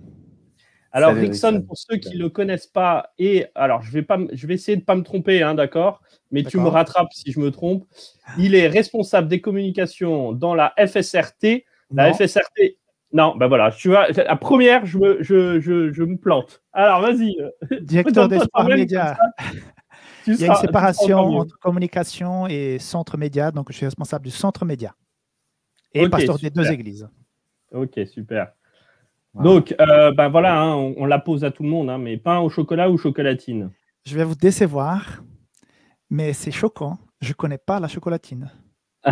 [0.96, 1.62] Alors Salut, Rickson, Rickson.
[1.66, 4.78] pour ceux qui ne le connaissent pas, et alors je vais pas, je vais essayer
[4.78, 7.84] de pas me tromper, hein, d'accord, mais tu me rattrapes si je me trompe.
[8.38, 11.66] Il est responsable des communications dans la FSRT.
[11.90, 12.14] La Non.
[12.14, 12.78] FSRT.
[13.12, 16.62] Non, ben voilà, tu vois, la première, je me, je, je, je me plante.
[16.72, 17.36] Alors vas-y.
[17.82, 19.16] Directeur des Présente-toi sports toi-même, médias.
[20.26, 24.30] Il y a une séparation entre communication et centre média, donc je suis responsable du
[24.30, 24.94] centre média
[25.92, 27.06] et Ok, pasteur des deux églises.
[27.70, 28.52] Ok, super.
[29.36, 29.50] Voilà.
[29.50, 32.16] Donc, euh, ben voilà, hein, on, on la pose à tout le monde, hein, mais
[32.16, 33.70] pain au chocolat ou chocolatine?
[34.04, 35.22] Je vais vous décevoir,
[36.10, 36.98] mais c'est choquant.
[37.20, 38.50] Je connais pas la chocolatine.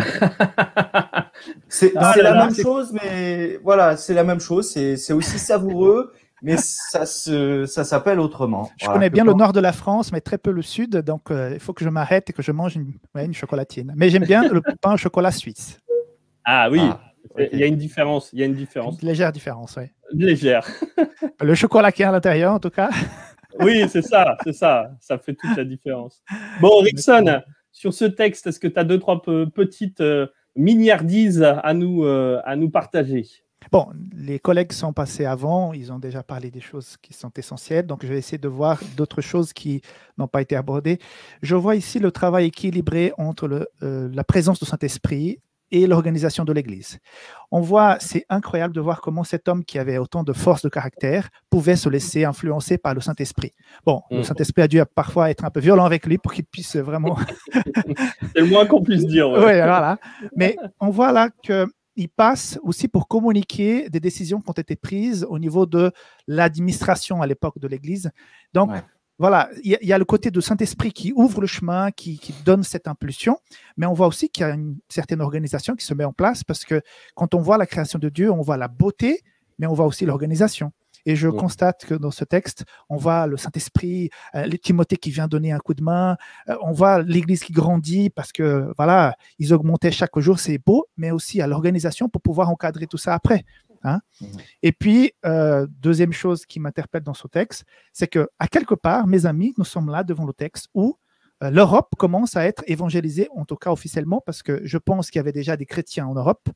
[1.69, 4.69] C'est Ah la là, même chose, mais voilà, c'est la même chose.
[4.71, 6.11] C'est aussi savoureux,
[6.41, 8.69] mais ça se, ça s'appelle autrement.
[8.77, 11.31] Je Voilà, connais bien le nord de la France, mais très peu le sud, donc
[11.31, 13.93] euh, il faut que je m'arrête et que je mange une, ouais, une chocolatine.
[13.95, 15.79] Mais j'aime bien le pain au chocolat suisse.
[16.45, 16.99] Ah oui, Ah,
[17.31, 17.49] ok.
[17.51, 19.85] il y a une différence, il y a une différence Une légère différence, oui.
[20.13, 20.67] légère.
[21.41, 22.89] Le chocolat qui est à l'intérieur, en tout cas.
[23.59, 24.91] Oui, c'est ça, c'est ça.
[24.99, 26.21] Ça fait toute la différence.
[26.59, 31.41] Bon, Rickson, sur ce texte, est-ce que tu as deux, trois pe- petites euh, miniardises
[31.43, 33.25] à nous, euh, à nous partager?
[33.71, 37.87] Bon, les collègues sont passés avant, ils ont déjà parlé des choses qui sont essentielles,
[37.87, 39.81] donc je vais essayer de voir d'autres choses qui
[40.19, 40.99] n'ont pas été abordées.
[41.41, 45.39] Je vois ici le travail équilibré entre le, euh, la présence du Saint-Esprit
[45.71, 46.99] et l'organisation de l'Église.
[47.51, 50.69] On voit, c'est incroyable de voir comment cet homme qui avait autant de force de
[50.69, 53.51] caractère pouvait se laisser influencer par le Saint-Esprit.
[53.85, 54.23] Bon, le Mm.
[54.23, 57.17] Saint-Esprit a dû parfois être un peu violent avec lui pour qu'il puisse vraiment
[58.35, 59.29] C'est le moins qu'on puisse dire.
[59.29, 59.37] ouais.
[59.39, 59.97] oui, voilà.
[60.35, 65.25] Mais on voit là qu'il passe aussi pour communiquer des décisions qui ont été prises
[65.29, 65.91] au niveau de
[66.27, 68.11] l'administration à l'époque de l'Église.
[68.53, 68.81] Donc, Ouais.
[69.17, 71.91] Voilà, il y, a- il y a le côté de Saint-Esprit qui ouvre le chemin,
[71.91, 73.37] qui, qui donne cette impulsion,
[73.77, 76.43] mais on voit aussi qu'il y a une certaine organisation qui se met en place
[76.43, 76.81] parce que
[77.15, 79.21] quand on voit la création de Dieu, on voit la beauté,
[79.57, 80.71] mais on voit aussi l'organisation.
[81.07, 85.11] Et je constate que dans ce texte, on voit le Saint-Esprit, euh, les Timothée qui
[85.11, 86.17] vient donner un coup de main,
[86.49, 90.87] euh, on voit l'Église qui grandit parce que voilà, ils augmentaient chaque jour, c'est beau,
[90.97, 93.45] mais aussi à l'organisation pour pouvoir encadrer tout ça après.
[93.85, 94.01] Hein.
[94.21, 94.27] Mhm.
[94.63, 99.07] Et puis, euh, deuxième chose qui m'interpelle dans ce texte, c'est que à quelque part,
[99.07, 100.97] mes amis, nous sommes là devant le texte où
[101.43, 105.19] euh, l'Europe commence à être évangélisée, en tout cas officiellement, parce que je pense qu'il
[105.19, 106.47] y avait déjà des chrétiens en Europe,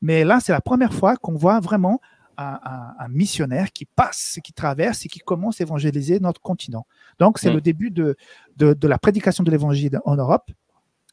[0.00, 2.00] mais là, c'est la première fois qu'on voit vraiment
[2.36, 6.84] un, un- un missionnaire qui passe, qui traverse et qui commence à évangéliser notre continent.
[7.20, 7.54] Donc, c'est Mhm.
[7.54, 8.16] le début de,
[8.56, 10.50] de, de la prédication de l'évangile en Europe.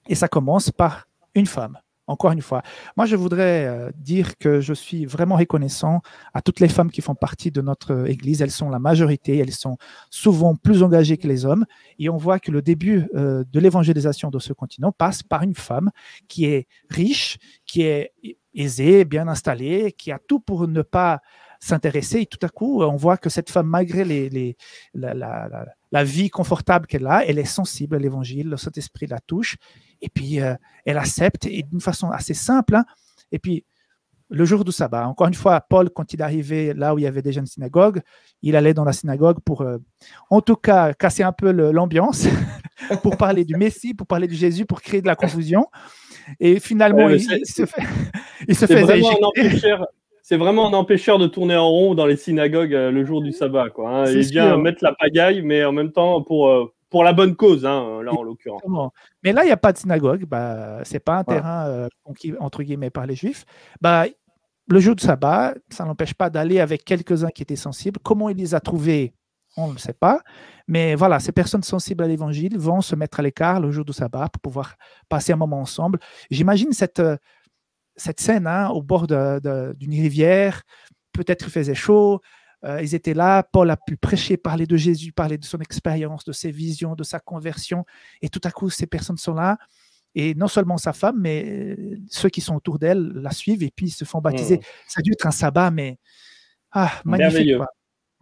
[0.07, 1.77] Et ça commence par une femme.
[2.11, 2.61] Encore une fois,
[2.97, 6.01] moi je voudrais euh, dire que je suis vraiment reconnaissant
[6.33, 8.41] à toutes les femmes qui font partie de notre Église.
[8.41, 9.77] Elles sont la majorité, elles sont
[10.09, 11.65] souvent plus engagées que les hommes.
[11.99, 15.55] Et on voit que le début euh, de l'évangélisation de ce continent passe par une
[15.55, 15.89] femme
[16.27, 18.13] qui est riche, qui est
[18.53, 21.21] aisée, bien installée, qui a tout pour ne pas
[21.59, 22.21] s'intéresser.
[22.21, 24.57] Et tout à coup, on voit que cette femme, malgré les,
[24.93, 29.57] la, la vie confortable qu'elle a, elle est sensible à l'évangile, le Saint-Esprit la touche,
[30.01, 32.75] et puis euh, elle accepte, et d'une façon assez simple.
[32.75, 32.85] hein.
[33.31, 33.65] Et puis,
[34.29, 37.07] le jour du sabbat, encore une fois, Paul, quand il arrivait là où il y
[37.07, 38.01] avait déjà une synagogue,
[38.41, 39.77] il allait dans la synagogue pour, euh,
[40.29, 42.25] en tout cas, casser un peu l'ambiance,
[43.03, 45.67] pour parler du Messie, pour parler de Jésus, pour créer de la confusion.
[46.39, 47.81] Et finalement, Ouais, il, se, fait,
[48.47, 49.85] il se faisait un
[50.31, 53.33] c'est vraiment un empêcheur de tourner en rond dans les synagogues euh, le jour du
[53.33, 53.69] sabbat.
[53.69, 54.05] Quoi, hein.
[54.05, 57.65] Il vient mettre la pagaille, mais en même temps pour, euh, pour la bonne cause,
[57.65, 58.61] hein, là en l'occurrence.
[59.25, 60.23] Mais là, il n'y a pas de synagogue.
[60.23, 63.43] Bah, c'est pas un terrain euh, conquis, entre guillemets, par les Juifs.
[63.81, 64.05] Bah,
[64.69, 67.99] le jour de sabbat, ça n'empêche pas d'aller avec quelques-uns qui étaient sensibles.
[68.01, 69.13] Comment il les a trouvés,
[69.57, 70.21] on ne le sait pas.
[70.69, 73.91] Mais voilà, ces personnes sensibles à l'évangile vont se mettre à l'écart le jour du
[73.91, 74.75] sabbat pour pouvoir
[75.09, 75.99] passer un moment ensemble.
[76.29, 77.01] J'imagine cette,
[78.01, 80.63] cette scène hein, au bord d'une rivière.
[81.13, 82.21] Peut-être il faisait chaud.
[82.63, 83.43] euh, ils étaient là.
[83.43, 87.03] Paul a pu prêcher, parler de Jésus, parler de son expérience, de ses visions, de
[87.03, 87.85] sa conversion.
[88.21, 89.57] Et tout à coup, ces personnes sont là.
[90.13, 93.71] Et non seulement sa femme, mais euh, ceux qui sont autour d'elle la suivent et
[93.73, 94.57] puis ils se font baptiser.
[94.57, 94.61] Mmh.
[94.87, 95.97] Ça a dû être un sabbat, mais
[96.71, 97.31] ah, magnifique.
[97.33, 97.57] Merveilleux.
[97.57, 97.67] quoi.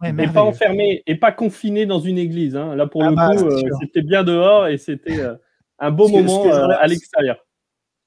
[0.00, 2.56] Ouais, Et pas enfermé et pas confiné dans une église.
[2.56, 2.74] hein.
[2.76, 5.20] Là, pour Ah le bah, coup, euh, c'était bien dehors et c'était
[5.78, 7.44] un beau moment à l'extérieur.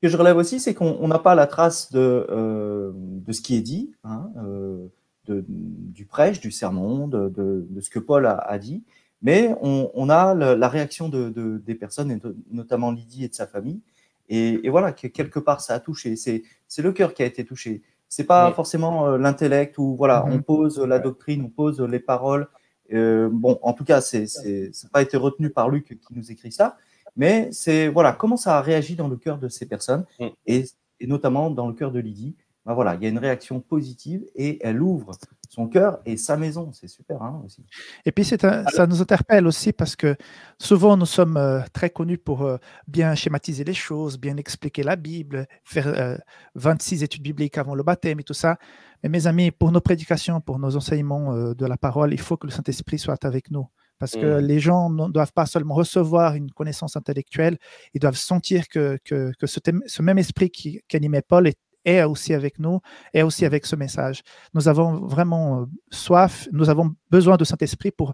[0.04, 3.40] Que je relève aussi, c'est qu'on on n'a pas la trace de, euh, de ce
[3.40, 4.88] qui est dit, hein, euh,
[5.28, 8.84] de, du prêche, du sermon, de, ce que Paul a, a dit,
[9.22, 12.20] mais on, on a le- la réaction de, de- des personnes, et
[12.52, 13.80] notamment Lydie et de sa famille,
[14.28, 16.18] et, et voilà, que quelque part ça a touché.
[16.18, 16.44] C'est
[16.80, 17.82] le cœur qui a été touché.
[18.10, 20.34] C'est pas forcément euh, l'intellect où voilà, Mhm.
[20.34, 22.50] on pose la doctrine, on pose les paroles.
[22.92, 26.30] Bon, en tout cas, c'est c'est ça n'a pas été retenu par Luc qui nous
[26.30, 26.76] écrit ça,
[27.16, 30.28] mais c'est voilà comment ça a réagi dans le cœur de ces personnes Mm.
[30.48, 30.66] et,
[31.00, 32.36] et notamment dans le cœur de Lydie?
[32.66, 35.12] Ben voilà, il y a une réaction positive et elle ouvre
[35.50, 36.72] son cœur et sa maison.
[36.72, 37.66] C'est super hein, aussi.
[38.06, 40.16] Et puis, c'est un- ça nous interpelle aussi parce que
[40.58, 44.96] souvent, nous sommes euh, très connus pour euh, bien schématiser les choses, bien expliquer la
[44.96, 46.18] Bible, faire euh,
[46.56, 48.58] 26 études bibliques avant le baptême et tout ça.
[49.04, 52.38] Mais mes amis, pour nos prédications, pour nos enseignements euh, de la parole, il faut
[52.38, 53.68] que le Saint-Esprit soit avec nous.
[54.00, 54.46] Parce que Mhm.
[54.46, 57.58] les gens ne doivent pas seulement recevoir une connaissance intellectuelle,
[57.94, 61.48] ils doivent sentir que, que, que ce, thème- ce même esprit qui, qui animait Paul
[61.48, 62.80] est, est aussi avec nous,
[63.14, 64.22] est aussi avec ce message.
[64.54, 68.14] Nous avons vraiment euh, soif, nous avons besoin de Saint-Esprit pour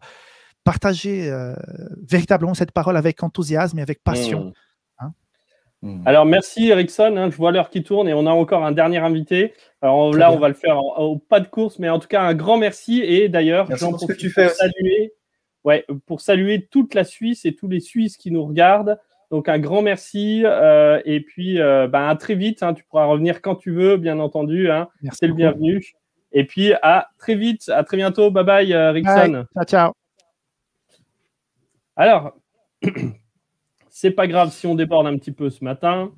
[0.63, 1.56] partager euh,
[2.08, 4.46] véritablement cette parole avec enthousiasme et avec passion.
[4.46, 4.54] Mmh.
[5.82, 6.02] Mm.
[6.06, 8.98] Alors merci Ericsson, hein, je vois l'heure qui tourne et on a encore un dernier
[8.98, 9.54] invité.
[9.82, 10.38] Alors Très là, bien.
[10.38, 13.00] on va le faire au pas de course, mais en tout cas un grand merci
[13.02, 15.13] et d'ailleurs, Merci j'en pour ce que profite tu fais pour saluer,
[15.63, 19.00] ouais, pour saluer toute la Suisse et tous les Suisses qui nous regardent.
[19.32, 22.63] Donc un grand merci euh, et puis euh, bah, à très vite.
[22.63, 24.72] hein, tu pourras revenir quand tu veux, bien entendu.
[24.72, 25.84] Hein, Merci C'est le bienvenu.
[26.32, 28.32] Et puis à très vite, à très bientôt.
[28.32, 29.45] Bye bye, euh, Ericsson.
[29.54, 29.91] Ciao, ciao.
[31.95, 32.32] Alors,
[33.89, 36.12] c'est pas grave si on déborde un petit peu ce matin.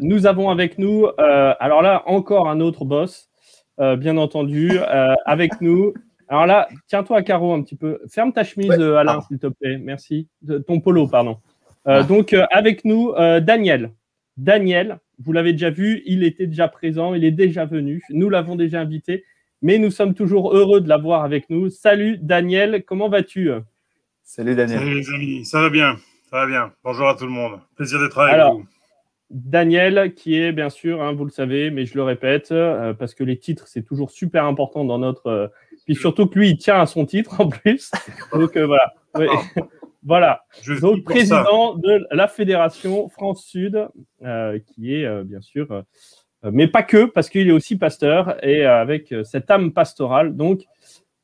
[0.00, 3.28] Nous avons avec nous, alors là, encore un autre boss,
[3.78, 4.78] bien entendu,
[5.26, 5.92] avec nous.
[6.28, 8.00] Alors là, tiens-toi à carreau un petit peu.
[8.08, 8.80] Ferme ta chemise, Ouais.
[8.80, 9.78] euh, Alain, s'il te plaît.
[9.78, 10.28] Merci.
[10.42, 11.38] De- ton polo, pardon.
[11.86, 12.02] Euh, Ah.
[12.02, 13.92] Donc, euh, avec nous, euh, Daniel.
[14.36, 18.02] Daniel, vous l'avez déjà vu, il était déjà présent, il est déjà venu.
[18.10, 19.24] Nous l'avons déjà invité,
[19.62, 21.70] mais nous sommes toujours heureux de l'avoir avec nous.
[21.70, 23.50] Salut, Daniel, comment vas-tu?
[24.24, 24.78] Salut Daniel.
[24.80, 25.96] Salut les amis, ça va bien,
[26.28, 26.72] ça va bien.
[26.84, 27.60] Bonjour à tout le monde.
[27.76, 28.66] Plaisir d'être avec Alors, vous.
[29.30, 33.14] Daniel, qui est bien sûr, hein, vous le savez, mais je le répète, euh, parce
[33.14, 35.50] que les titres, c'est toujours super important dans notre.
[35.86, 37.90] Puis surtout que lui, il tient à son titre en plus.
[38.32, 38.92] Donc euh, voilà.
[39.14, 39.28] Ouais.
[40.04, 40.42] voilà.
[40.62, 41.02] Je suis Donc, ça.
[41.04, 43.88] président de la Fédération France-Sud,
[44.22, 45.82] euh, qui est euh, bien sûr,
[46.52, 50.36] mais pas que, parce qu'il est aussi pasteur et euh, avec euh, cette âme pastorale.
[50.36, 50.62] Donc,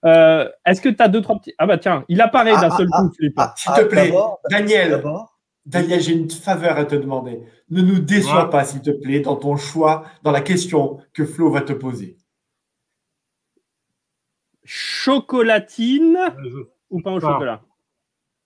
[0.05, 1.55] euh, est-ce que tu as deux, trois petits.
[1.59, 3.35] Ah bah tiens, il apparaît d'un Ah, seul ah, coup, Philippe.
[3.37, 4.13] Ah, S'il ah, te plaît,
[4.51, 7.41] Daniel, D'abord, Daniel, j'ai une faveur à te demander.
[7.71, 8.51] Ne nous déçois Ouais.
[8.51, 12.17] pas, s'il te plaît, dans ton choix, dans la question que Flo va te poser.
[14.75, 17.21] Chocolatine Euh, ou pain au Ah.
[17.21, 17.61] chocolat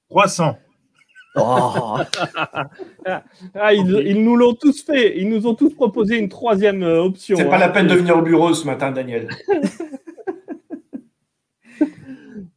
[0.09, 0.59] Croissant.
[1.37, 1.99] Oh,
[3.55, 5.19] Ah, ils, nous l'ont tous fait.
[5.21, 7.37] Ils nous ont tous proposé une troisième euh, option.
[7.37, 7.61] C'est pas hein.
[7.61, 9.29] la peine de venir au bureau ce matin, Daniel.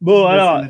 [0.00, 0.62] Bon, alors,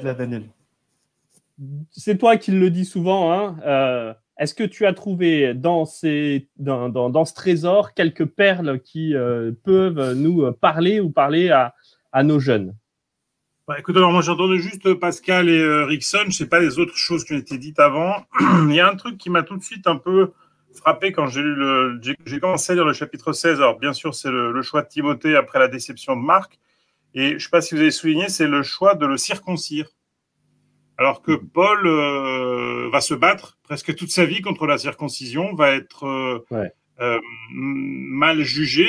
[1.93, 3.33] c'est toi qui le dis souvent.
[3.33, 3.57] hein.
[3.65, 8.81] Euh, Est-ce que tu as trouvé dans, ces, dans, dans, dans ce trésor quelques perles
[8.81, 11.75] qui euh, peuvent nous parler ou parler à,
[12.11, 12.75] à nos jeunes?
[13.71, 16.97] Bah, écoute, alors moi j'entendais juste Pascal et euh, Rickson, je sais pas les autres
[16.97, 18.27] choses qui ont été dites avant.
[18.69, 20.33] Il y a un truc qui m'a tout de suite un peu
[20.75, 23.59] frappé quand j'ai lu le, j'ai commencé à lire le chapitre 16.
[23.59, 26.59] Alors bien sûr, c'est le, le choix de Timothée après la déception de Marc.
[27.15, 29.87] Et je ne sais pas si vous avez souligné, c'est le choix de le circoncire.
[30.99, 35.71] Alors que Paul euh, va se battre presque toute sa vie contre la circoncision, va
[35.71, 36.45] être euh,
[36.99, 37.21] euh,
[37.53, 38.89] mal jugé,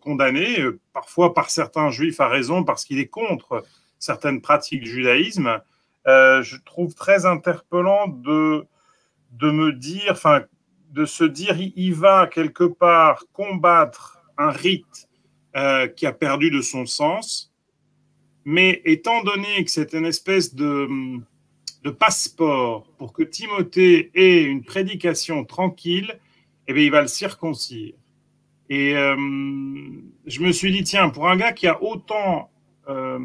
[0.00, 0.56] condamné,
[0.94, 3.62] parfois par certains juifs à raison parce qu'il est contre
[3.98, 5.60] certaines pratiques du judaïsme.
[6.06, 8.66] je trouve très interpellant de,
[9.32, 10.42] de me dire, enfin,
[10.90, 15.08] de se dire, il va quelque part combattre un rite
[15.96, 17.52] qui a perdu de son sens,
[18.44, 21.20] mais étant donné que c'est une espèce de
[21.86, 26.18] de passeport pour que Timothée ait une prédication tranquille,
[26.66, 27.94] eh bien, il va le circoncire.
[28.68, 29.14] Et euh,
[30.26, 32.50] je me suis dit, tiens, pour un gars qui a autant
[32.88, 33.20] euh,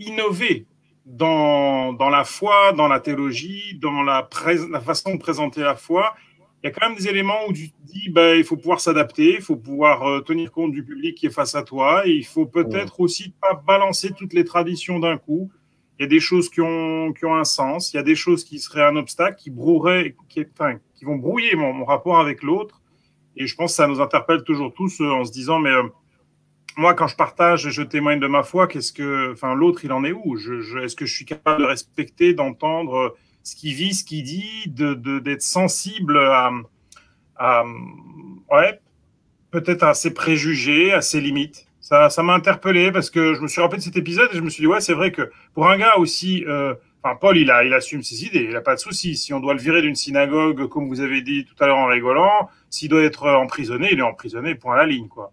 [0.00, 0.66] innové
[1.06, 4.28] dans, dans, la foi, dans la théologie, dans la,
[4.70, 6.14] la, façon de présenter la foi,
[6.62, 8.80] il y a quand même des éléments où tu te dis, ben, il faut pouvoir
[8.80, 12.10] s'adapter, il faut pouvoir euh, tenir compte du public qui est face à toi, et
[12.10, 15.50] il faut peut-être aussi pas balancer toutes les traditions d'un coup.
[15.98, 18.14] Il y a des choses qui ont, qui ont un sens, il y a des
[18.14, 22.18] choses qui seraient un obstacle, qui, brouilleraient, qui, enfin, qui vont brouiller mon, mon rapport
[22.18, 22.80] avec l'autre.
[23.36, 25.84] Et je pense que ça nous interpelle toujours tous euh, en se disant, mais euh,
[26.80, 30.02] moi, quand je partage, je témoigne de ma foi, qu'est-ce que, enfin, l'autre, il en
[30.02, 30.38] est où?
[30.82, 34.94] Est-ce que je suis capable de respecter, d'entendre ce qu'il vit, ce qu'il dit, de,
[35.18, 37.64] d'être sensible à,
[38.50, 38.80] ouais,
[39.50, 41.66] peut-être à ses préjugés, à ses limites?
[41.80, 44.48] Ça, m'a interpellé parce que je me suis rappelé de cet épisode et je me
[44.48, 46.74] suis dit, ouais, c'est vrai que pour un gars aussi, euh,
[47.20, 49.16] Paul, il, a, il assume ses idées, il n'a pas de souci.
[49.16, 51.88] Si on doit le virer d'une synagogue, comme vous avez dit tout à l'heure en
[51.88, 55.32] rigolant, s'il doit être emprisonné, il est emprisonné, point à la ligne, quoi.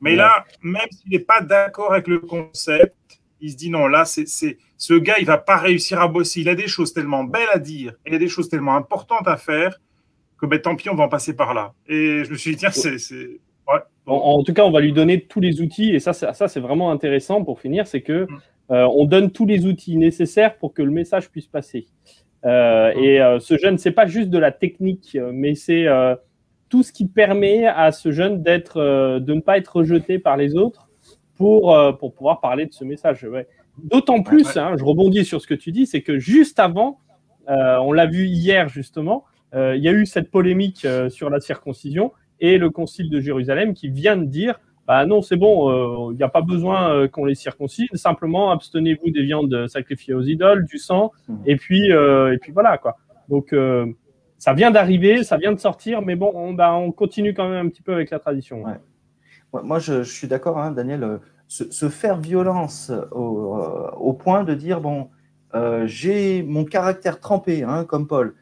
[0.00, 2.94] Mais là, même s'il n'est pas d'accord avec le concept,
[3.40, 6.40] il se dit non, là, c'est, ce gars, il va pas réussir à bosser.
[6.40, 9.36] Il a des choses tellement belles à dire, il a des choses tellement importantes à
[9.36, 9.80] faire
[10.40, 11.72] que ben, tant pis, on va en passer par là.
[11.88, 12.98] Et je me suis dit, tiens, c'est,
[14.06, 16.92] en, tout cas, on va lui donner tous les outils, et ça, ça c'est vraiment
[16.92, 18.38] intéressant pour finir, c'est que mm.
[18.70, 21.86] euh, on donne tous les outils nécessaires pour que le message puisse passer.
[22.44, 22.98] Euh, mm.
[22.98, 25.86] et euh, ce jeune, c'est pas juste de la technique, mais c'est
[26.68, 28.80] tout ce qui permet à ce jeune d'être,
[29.20, 30.88] de ne pas être rejeté par les autres
[31.36, 33.26] pour, pour pouvoir parler de ce message.
[33.78, 36.98] D'autant plus, hein, je rebondis sur ce que tu dis, c'est que juste avant,
[37.46, 39.24] on l'a vu hier justement,
[39.54, 43.88] il y a eu cette polémique sur la circoncision et le Concile de Jérusalem qui
[43.88, 45.68] vient de dire bah non, c'est bon,
[46.10, 50.14] il euh, n'y a pas besoin euh, qu'on les circoncise, simplement abstenez-vous des viandes sacrifiées
[50.14, 51.34] aux idoles, du sang, mmh.
[51.46, 52.96] et puis euh, et puis voilà quoi.
[53.28, 53.52] Donc
[54.38, 57.66] ça vient d'arriver, ça vient de sortir, mais bon, on, bah, on continue quand même
[57.66, 58.64] un petit peu avec la tradition.
[59.52, 61.20] Moi, je, suis d'accord, hein, Daniel.
[61.48, 65.08] Se, faire violence au, point de dire bon,
[65.84, 68.34] j'ai mon caractère trempé, hein, comme Paul,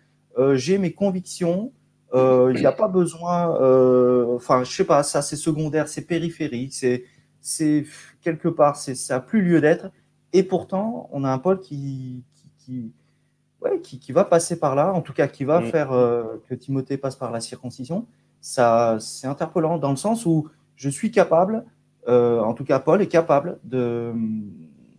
[0.55, 1.73] j'ai mes convictions,
[2.15, 6.07] euh, il n'y a pas besoin, euh, enfin, je sais pas, ça c'est secondaire, c'est
[6.07, 6.73] périphérique,
[7.41, 7.85] c'est,
[8.23, 9.91] quelque part, ça n'a plus lieu d'être.
[10.33, 12.25] Et pourtant, on a un Paul qui,
[13.65, 15.67] ouais, qui, qui, va passer par là, en tout cas qui va mm.
[15.67, 18.07] faire euh, que Timothée passe par la circoncision.
[18.41, 21.65] Ça, c'est interpellant dans le sens où je suis capable,
[22.07, 24.13] en tout cas Paul est capable de,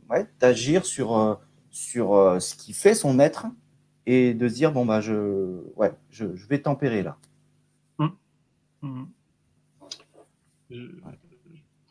[0.10, 3.45] ouais, d'agir sur, sur ce qui fait son maître
[4.06, 7.17] et de se dire bon bah je ouais je, vais tempérer là.
[10.69, 10.88] Je,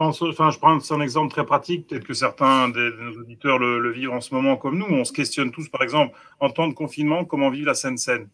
[0.09, 4.21] enfin, je prends un exemple très pratique, peut-être que certains des, auditeurs le, vivent en
[4.21, 4.87] ce moment comme nous.
[4.87, 8.29] On se questionne tous, par exemple, en temps de confinement, comment vivre la scène.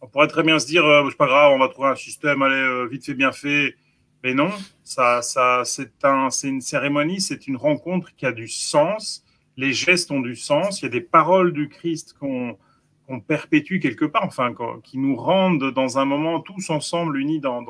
[0.00, 2.42] On pourrait très bien se dire, euh, c'est pas grave, on va trouver un système,
[2.42, 3.74] allez, euh, vite fait, bien fait.
[4.22, 4.50] Mais non,
[4.82, 9.24] ça, ça, c'est un, c'est une cérémonie, c'est une rencontre qui a du sens.
[9.56, 10.80] Les gestes ont du sens.
[10.80, 15.70] Il y a des paroles du Christ qu'on perpétue quelque part, enfin, qui nous rendent
[15.72, 17.64] dans un moment tous ensemble unis dans,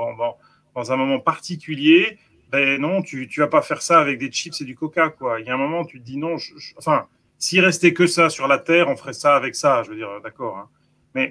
[0.77, 2.19] un moment particulier.
[2.55, 5.41] Ben non, tu ne vas pas faire ça avec des chips et du coca, quoi.
[5.41, 6.37] Il y a un moment, tu te dis non,
[6.77, 9.97] enfin, s'il restait que ça sur la terre, on ferait ça avec ça, je veux
[9.97, 10.59] dire, d'accord.
[10.59, 10.69] Hein.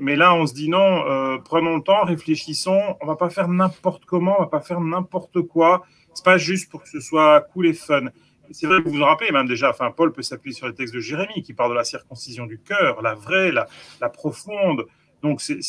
[0.02, 3.48] Mais, là, on se dit non, euh, prenons le temps, réfléchissons, on va pas faire
[3.48, 5.86] n'importe comment, on va pas faire n'importe quoi.
[6.14, 8.10] C'est pas juste pour que ce soit cool et fun
[8.52, 10.94] c'est vrai que vous vous rappelez même déjà, enfin, Paul peut s'appuyer sur les textes
[10.94, 13.68] de Jérémie qui parle de la circoncision du cœur, la vraie, la,
[14.02, 14.86] la profonde.
[15.22, 15.62] Donc, c'est,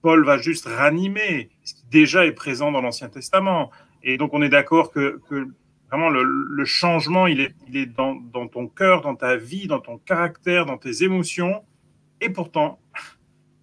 [0.00, 3.70] Paul va juste ranimer ce qui déjà est présent dans l'Ancien Testament.
[4.04, 5.48] Et donc, on est d'accord que, que
[5.90, 9.66] vraiment le, le, changement, il est, il est dans, dans, ton cœur, dans ta vie,
[9.66, 11.64] dans ton caractère, dans tes émotions.
[12.20, 12.78] Et pourtant,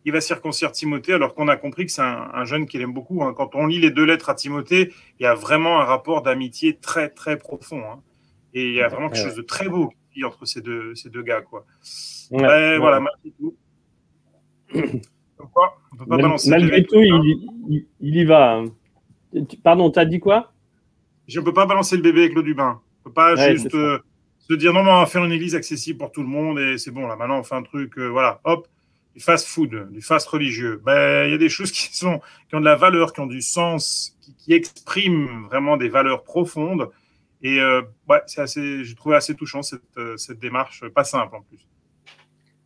[0.04, 2.94] il va circoncire Timothée alors qu'on a compris que c'est un, un, jeune qu'il aime
[2.94, 3.24] beaucoup.
[3.24, 3.34] Hein.
[3.38, 6.76] Quand on lit les deux lettres à Timothée, il y a vraiment un rapport d'amitié
[6.78, 7.82] très, très profond.
[7.82, 8.02] Hein.
[8.54, 9.94] Et il y a vraiment quelque chose de très beau
[10.26, 11.42] entre ces deux, ces deux gars.
[11.42, 11.66] Quoi.
[12.32, 13.56] Ouais, voilà, merci tout.
[15.38, 18.56] Pourquoi on peut pas balancer Malgré tout, il, il, y va.
[18.56, 18.66] Hein.
[19.64, 20.52] Pardon, tu as dit quoi?
[21.28, 22.82] Je ne peux pas balancer le bébé avec l'eau du bain.
[23.06, 24.00] On ne peut pas juste euh,
[24.50, 26.78] de dire non, non, on va faire une église accessible pour tout le monde et
[26.78, 28.68] c'est bon, là, maintenant on fait un truc, euh, voilà, hop,
[29.16, 30.82] du fast food, du fast religieux.
[30.86, 32.20] Ben, il y a des choses qui, sont,
[32.50, 36.24] qui ont de la valeur, qui ont du sens, qui, qui expriment vraiment des valeurs
[36.24, 36.90] profondes.
[37.42, 39.82] Et euh, ouais, c'est assez, j'ai trouvé assez touchant cette,
[40.18, 41.66] cette démarche, pas simple en plus.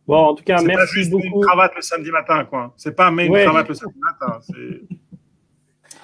[0.06, 1.24] Bon, en tout cas, C'est pas merci juste beaucoup.
[1.26, 2.72] une cravate le samedi matin, quoi.
[2.76, 3.42] C'est pas mais une Ouais.
[3.44, 4.38] cravate le samedi matin.
[4.42, 4.82] c'est-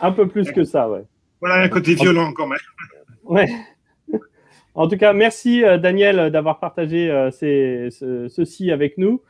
[0.03, 1.05] Un peu plus que ça, ouais.
[1.41, 2.59] Voilà un côté violent quand même.
[3.25, 3.49] Ouais.
[4.75, 9.21] En tout cas, merci euh, Daniel d'avoir partagé euh, ces- ce- ceci avec nous.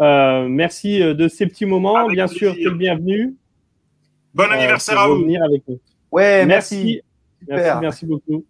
[0.00, 1.94] Euh, merci euh, de ces petits moments.
[1.98, 3.36] Avec Bien sûr, tu es le bienvenu.
[4.34, 5.14] Bon euh, anniversaire à vous.
[5.14, 5.78] revenir avec nous.
[6.10, 7.00] Ouais, Merci.
[7.46, 7.78] merci.
[7.80, 8.44] Merci, beaucoup.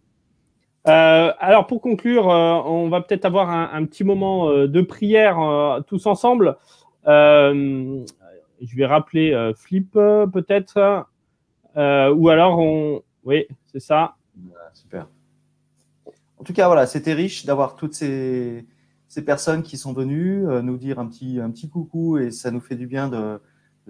[0.87, 4.81] Euh, alors pour conclure, euh, on va peut-être avoir un, un petit moment euh, de
[4.81, 6.57] prière euh, tous ensemble.
[7.07, 8.03] Euh,
[8.62, 11.05] je vais rappeler euh, Flip euh, peut-être,
[11.77, 14.16] Euh, ou alors on, oui, c'est ça.
[14.73, 15.09] Super.
[16.39, 18.64] En tout cas, voilà, c'était riche d'avoir toutes ces,
[19.27, 22.61] personnes qui sont venues euh, nous dire un petit, un petit coucou et ça nous
[22.61, 23.41] fait du bien de,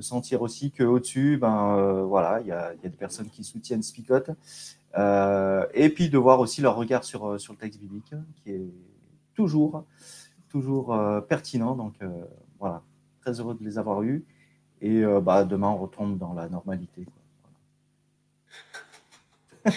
[0.01, 4.31] sentir aussi qu'au-dessus, ben, euh, voilà, il y y a des personnes qui soutiennent Spicote.
[5.74, 8.70] Et puis de voir aussi leur regard sur, sur le texte biblique qui est
[9.35, 9.85] toujours,
[10.49, 10.97] toujours
[11.29, 11.74] pertinent.
[11.74, 11.95] Donc
[12.61, 12.83] voilà,
[13.20, 14.24] très heureux de les avoir eus.
[14.81, 17.05] Et bah, demain, on retombe dans la normalité.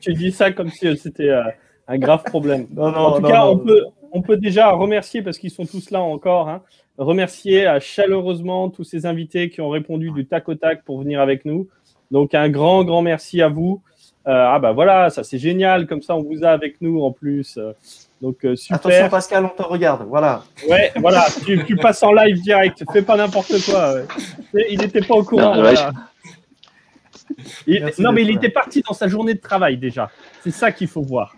[0.00, 1.42] Tu dis ça comme si c'était euh,
[1.86, 2.66] un grave problème.
[2.72, 3.50] Non, non, en tout non, cas, non.
[3.50, 6.62] on peut, on peut déjà remercier, parce qu'ils sont tous là encore, hein,
[6.96, 11.20] remercier euh, chaleureusement tous ces invités qui ont répondu du tac au tac pour venir
[11.20, 11.68] avec nous.
[12.10, 13.82] Donc, un grand, grand merci à vous.
[14.26, 17.10] Euh, ah bah voilà, ça c'est génial, comme ça on vous a avec nous en
[17.10, 17.58] plus.
[18.20, 18.76] Donc, euh, super.
[18.76, 20.06] Attention, Pascal, on te regarde.
[20.06, 20.44] Voilà.
[20.68, 23.94] Ouais, voilà, tu, tu passes en live direct, fais pas n'importe quoi.
[23.94, 24.66] ouais.
[24.70, 25.56] Il n'était pas au courant.
[25.56, 25.74] Non, ouais.
[27.66, 30.10] Il- Merci non, mais il était parti dans sa journée de travail déjà.
[30.42, 31.34] C'est ça qu'il faut voir.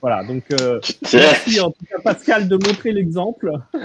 [0.00, 0.80] Voilà, donc euh,
[1.12, 3.52] merci en tout cas Pascal de montrer l'exemple.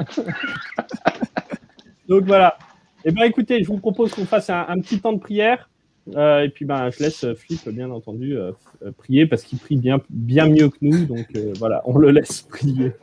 [2.10, 2.58] donc voilà.
[3.06, 5.70] Eh bien écoutez, je vous propose qu'on fasse un, un petit temps de prière.
[6.16, 8.52] Euh, et puis ben, je laisse Flip, bien entendu, euh,
[8.84, 11.06] euh, prier parce qu'il prie bien, bien mieux que nous.
[11.06, 12.94] Donc euh, voilà, on le laisse prier.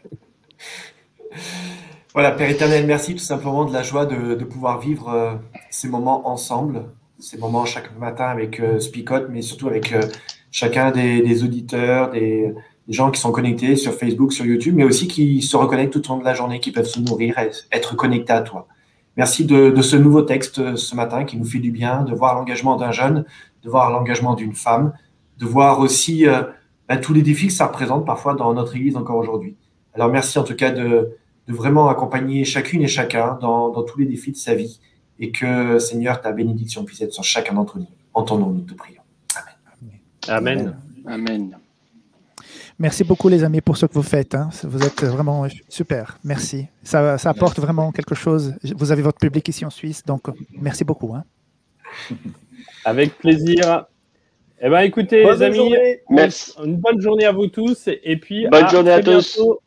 [2.14, 5.34] Voilà, Père éternel, merci tout simplement de la joie de, de pouvoir vivre euh,
[5.70, 6.84] ces moments ensemble,
[7.24, 10.02] ces moments chaque matin avec euh, Spicote, mais surtout avec euh,
[10.50, 12.54] chacun des, auditeurs, des,
[12.88, 16.14] gens qui sont connectés sur Facebook, sur YouTube, mais aussi qui se reconnectent tout au
[16.14, 18.68] long de la journée, qui peuvent se nourrir, et être connectés à toi.
[19.16, 22.34] Merci de, ce nouveau texte euh, ce matin qui nous fait du bien, de voir
[22.34, 23.24] l'engagement d'un jeune,
[23.62, 24.92] de voir l'engagement d'une femme,
[25.38, 26.26] de voir aussi
[26.88, 29.56] bah, tous les défis que ça représente parfois dans notre Église encore aujourd'hui.
[29.94, 31.16] Alors merci en tout cas de,
[31.48, 34.80] vraiment accompagner chacune et chacun dans tous les défis de sa vie
[35.20, 37.86] et que Seigneur, ta bénédiction puisse être sur chacun d'entre nous.
[38.14, 39.02] Entendons-nous, te prions.
[40.28, 40.76] Amen.
[41.06, 41.58] Amen.
[42.78, 44.34] Merci beaucoup, les amis, pour ce que vous faites.
[44.34, 44.48] hein.
[44.64, 46.18] Vous êtes vraiment super.
[46.24, 46.66] Merci.
[46.82, 48.54] Ça, ça apporte vraiment quelque chose.
[48.76, 50.22] Vous avez votre public ici en Suisse, donc
[50.60, 51.14] merci beaucoup.
[51.14, 51.24] hein.
[52.84, 53.84] Avec plaisir.
[54.60, 56.00] Eh ben écoutez, Bonne les amis, journée.
[56.10, 56.52] Merci.
[56.64, 59.36] une bonne journée à vous tous et puis Bonne journée à tous.
[59.36, 59.60] bientôt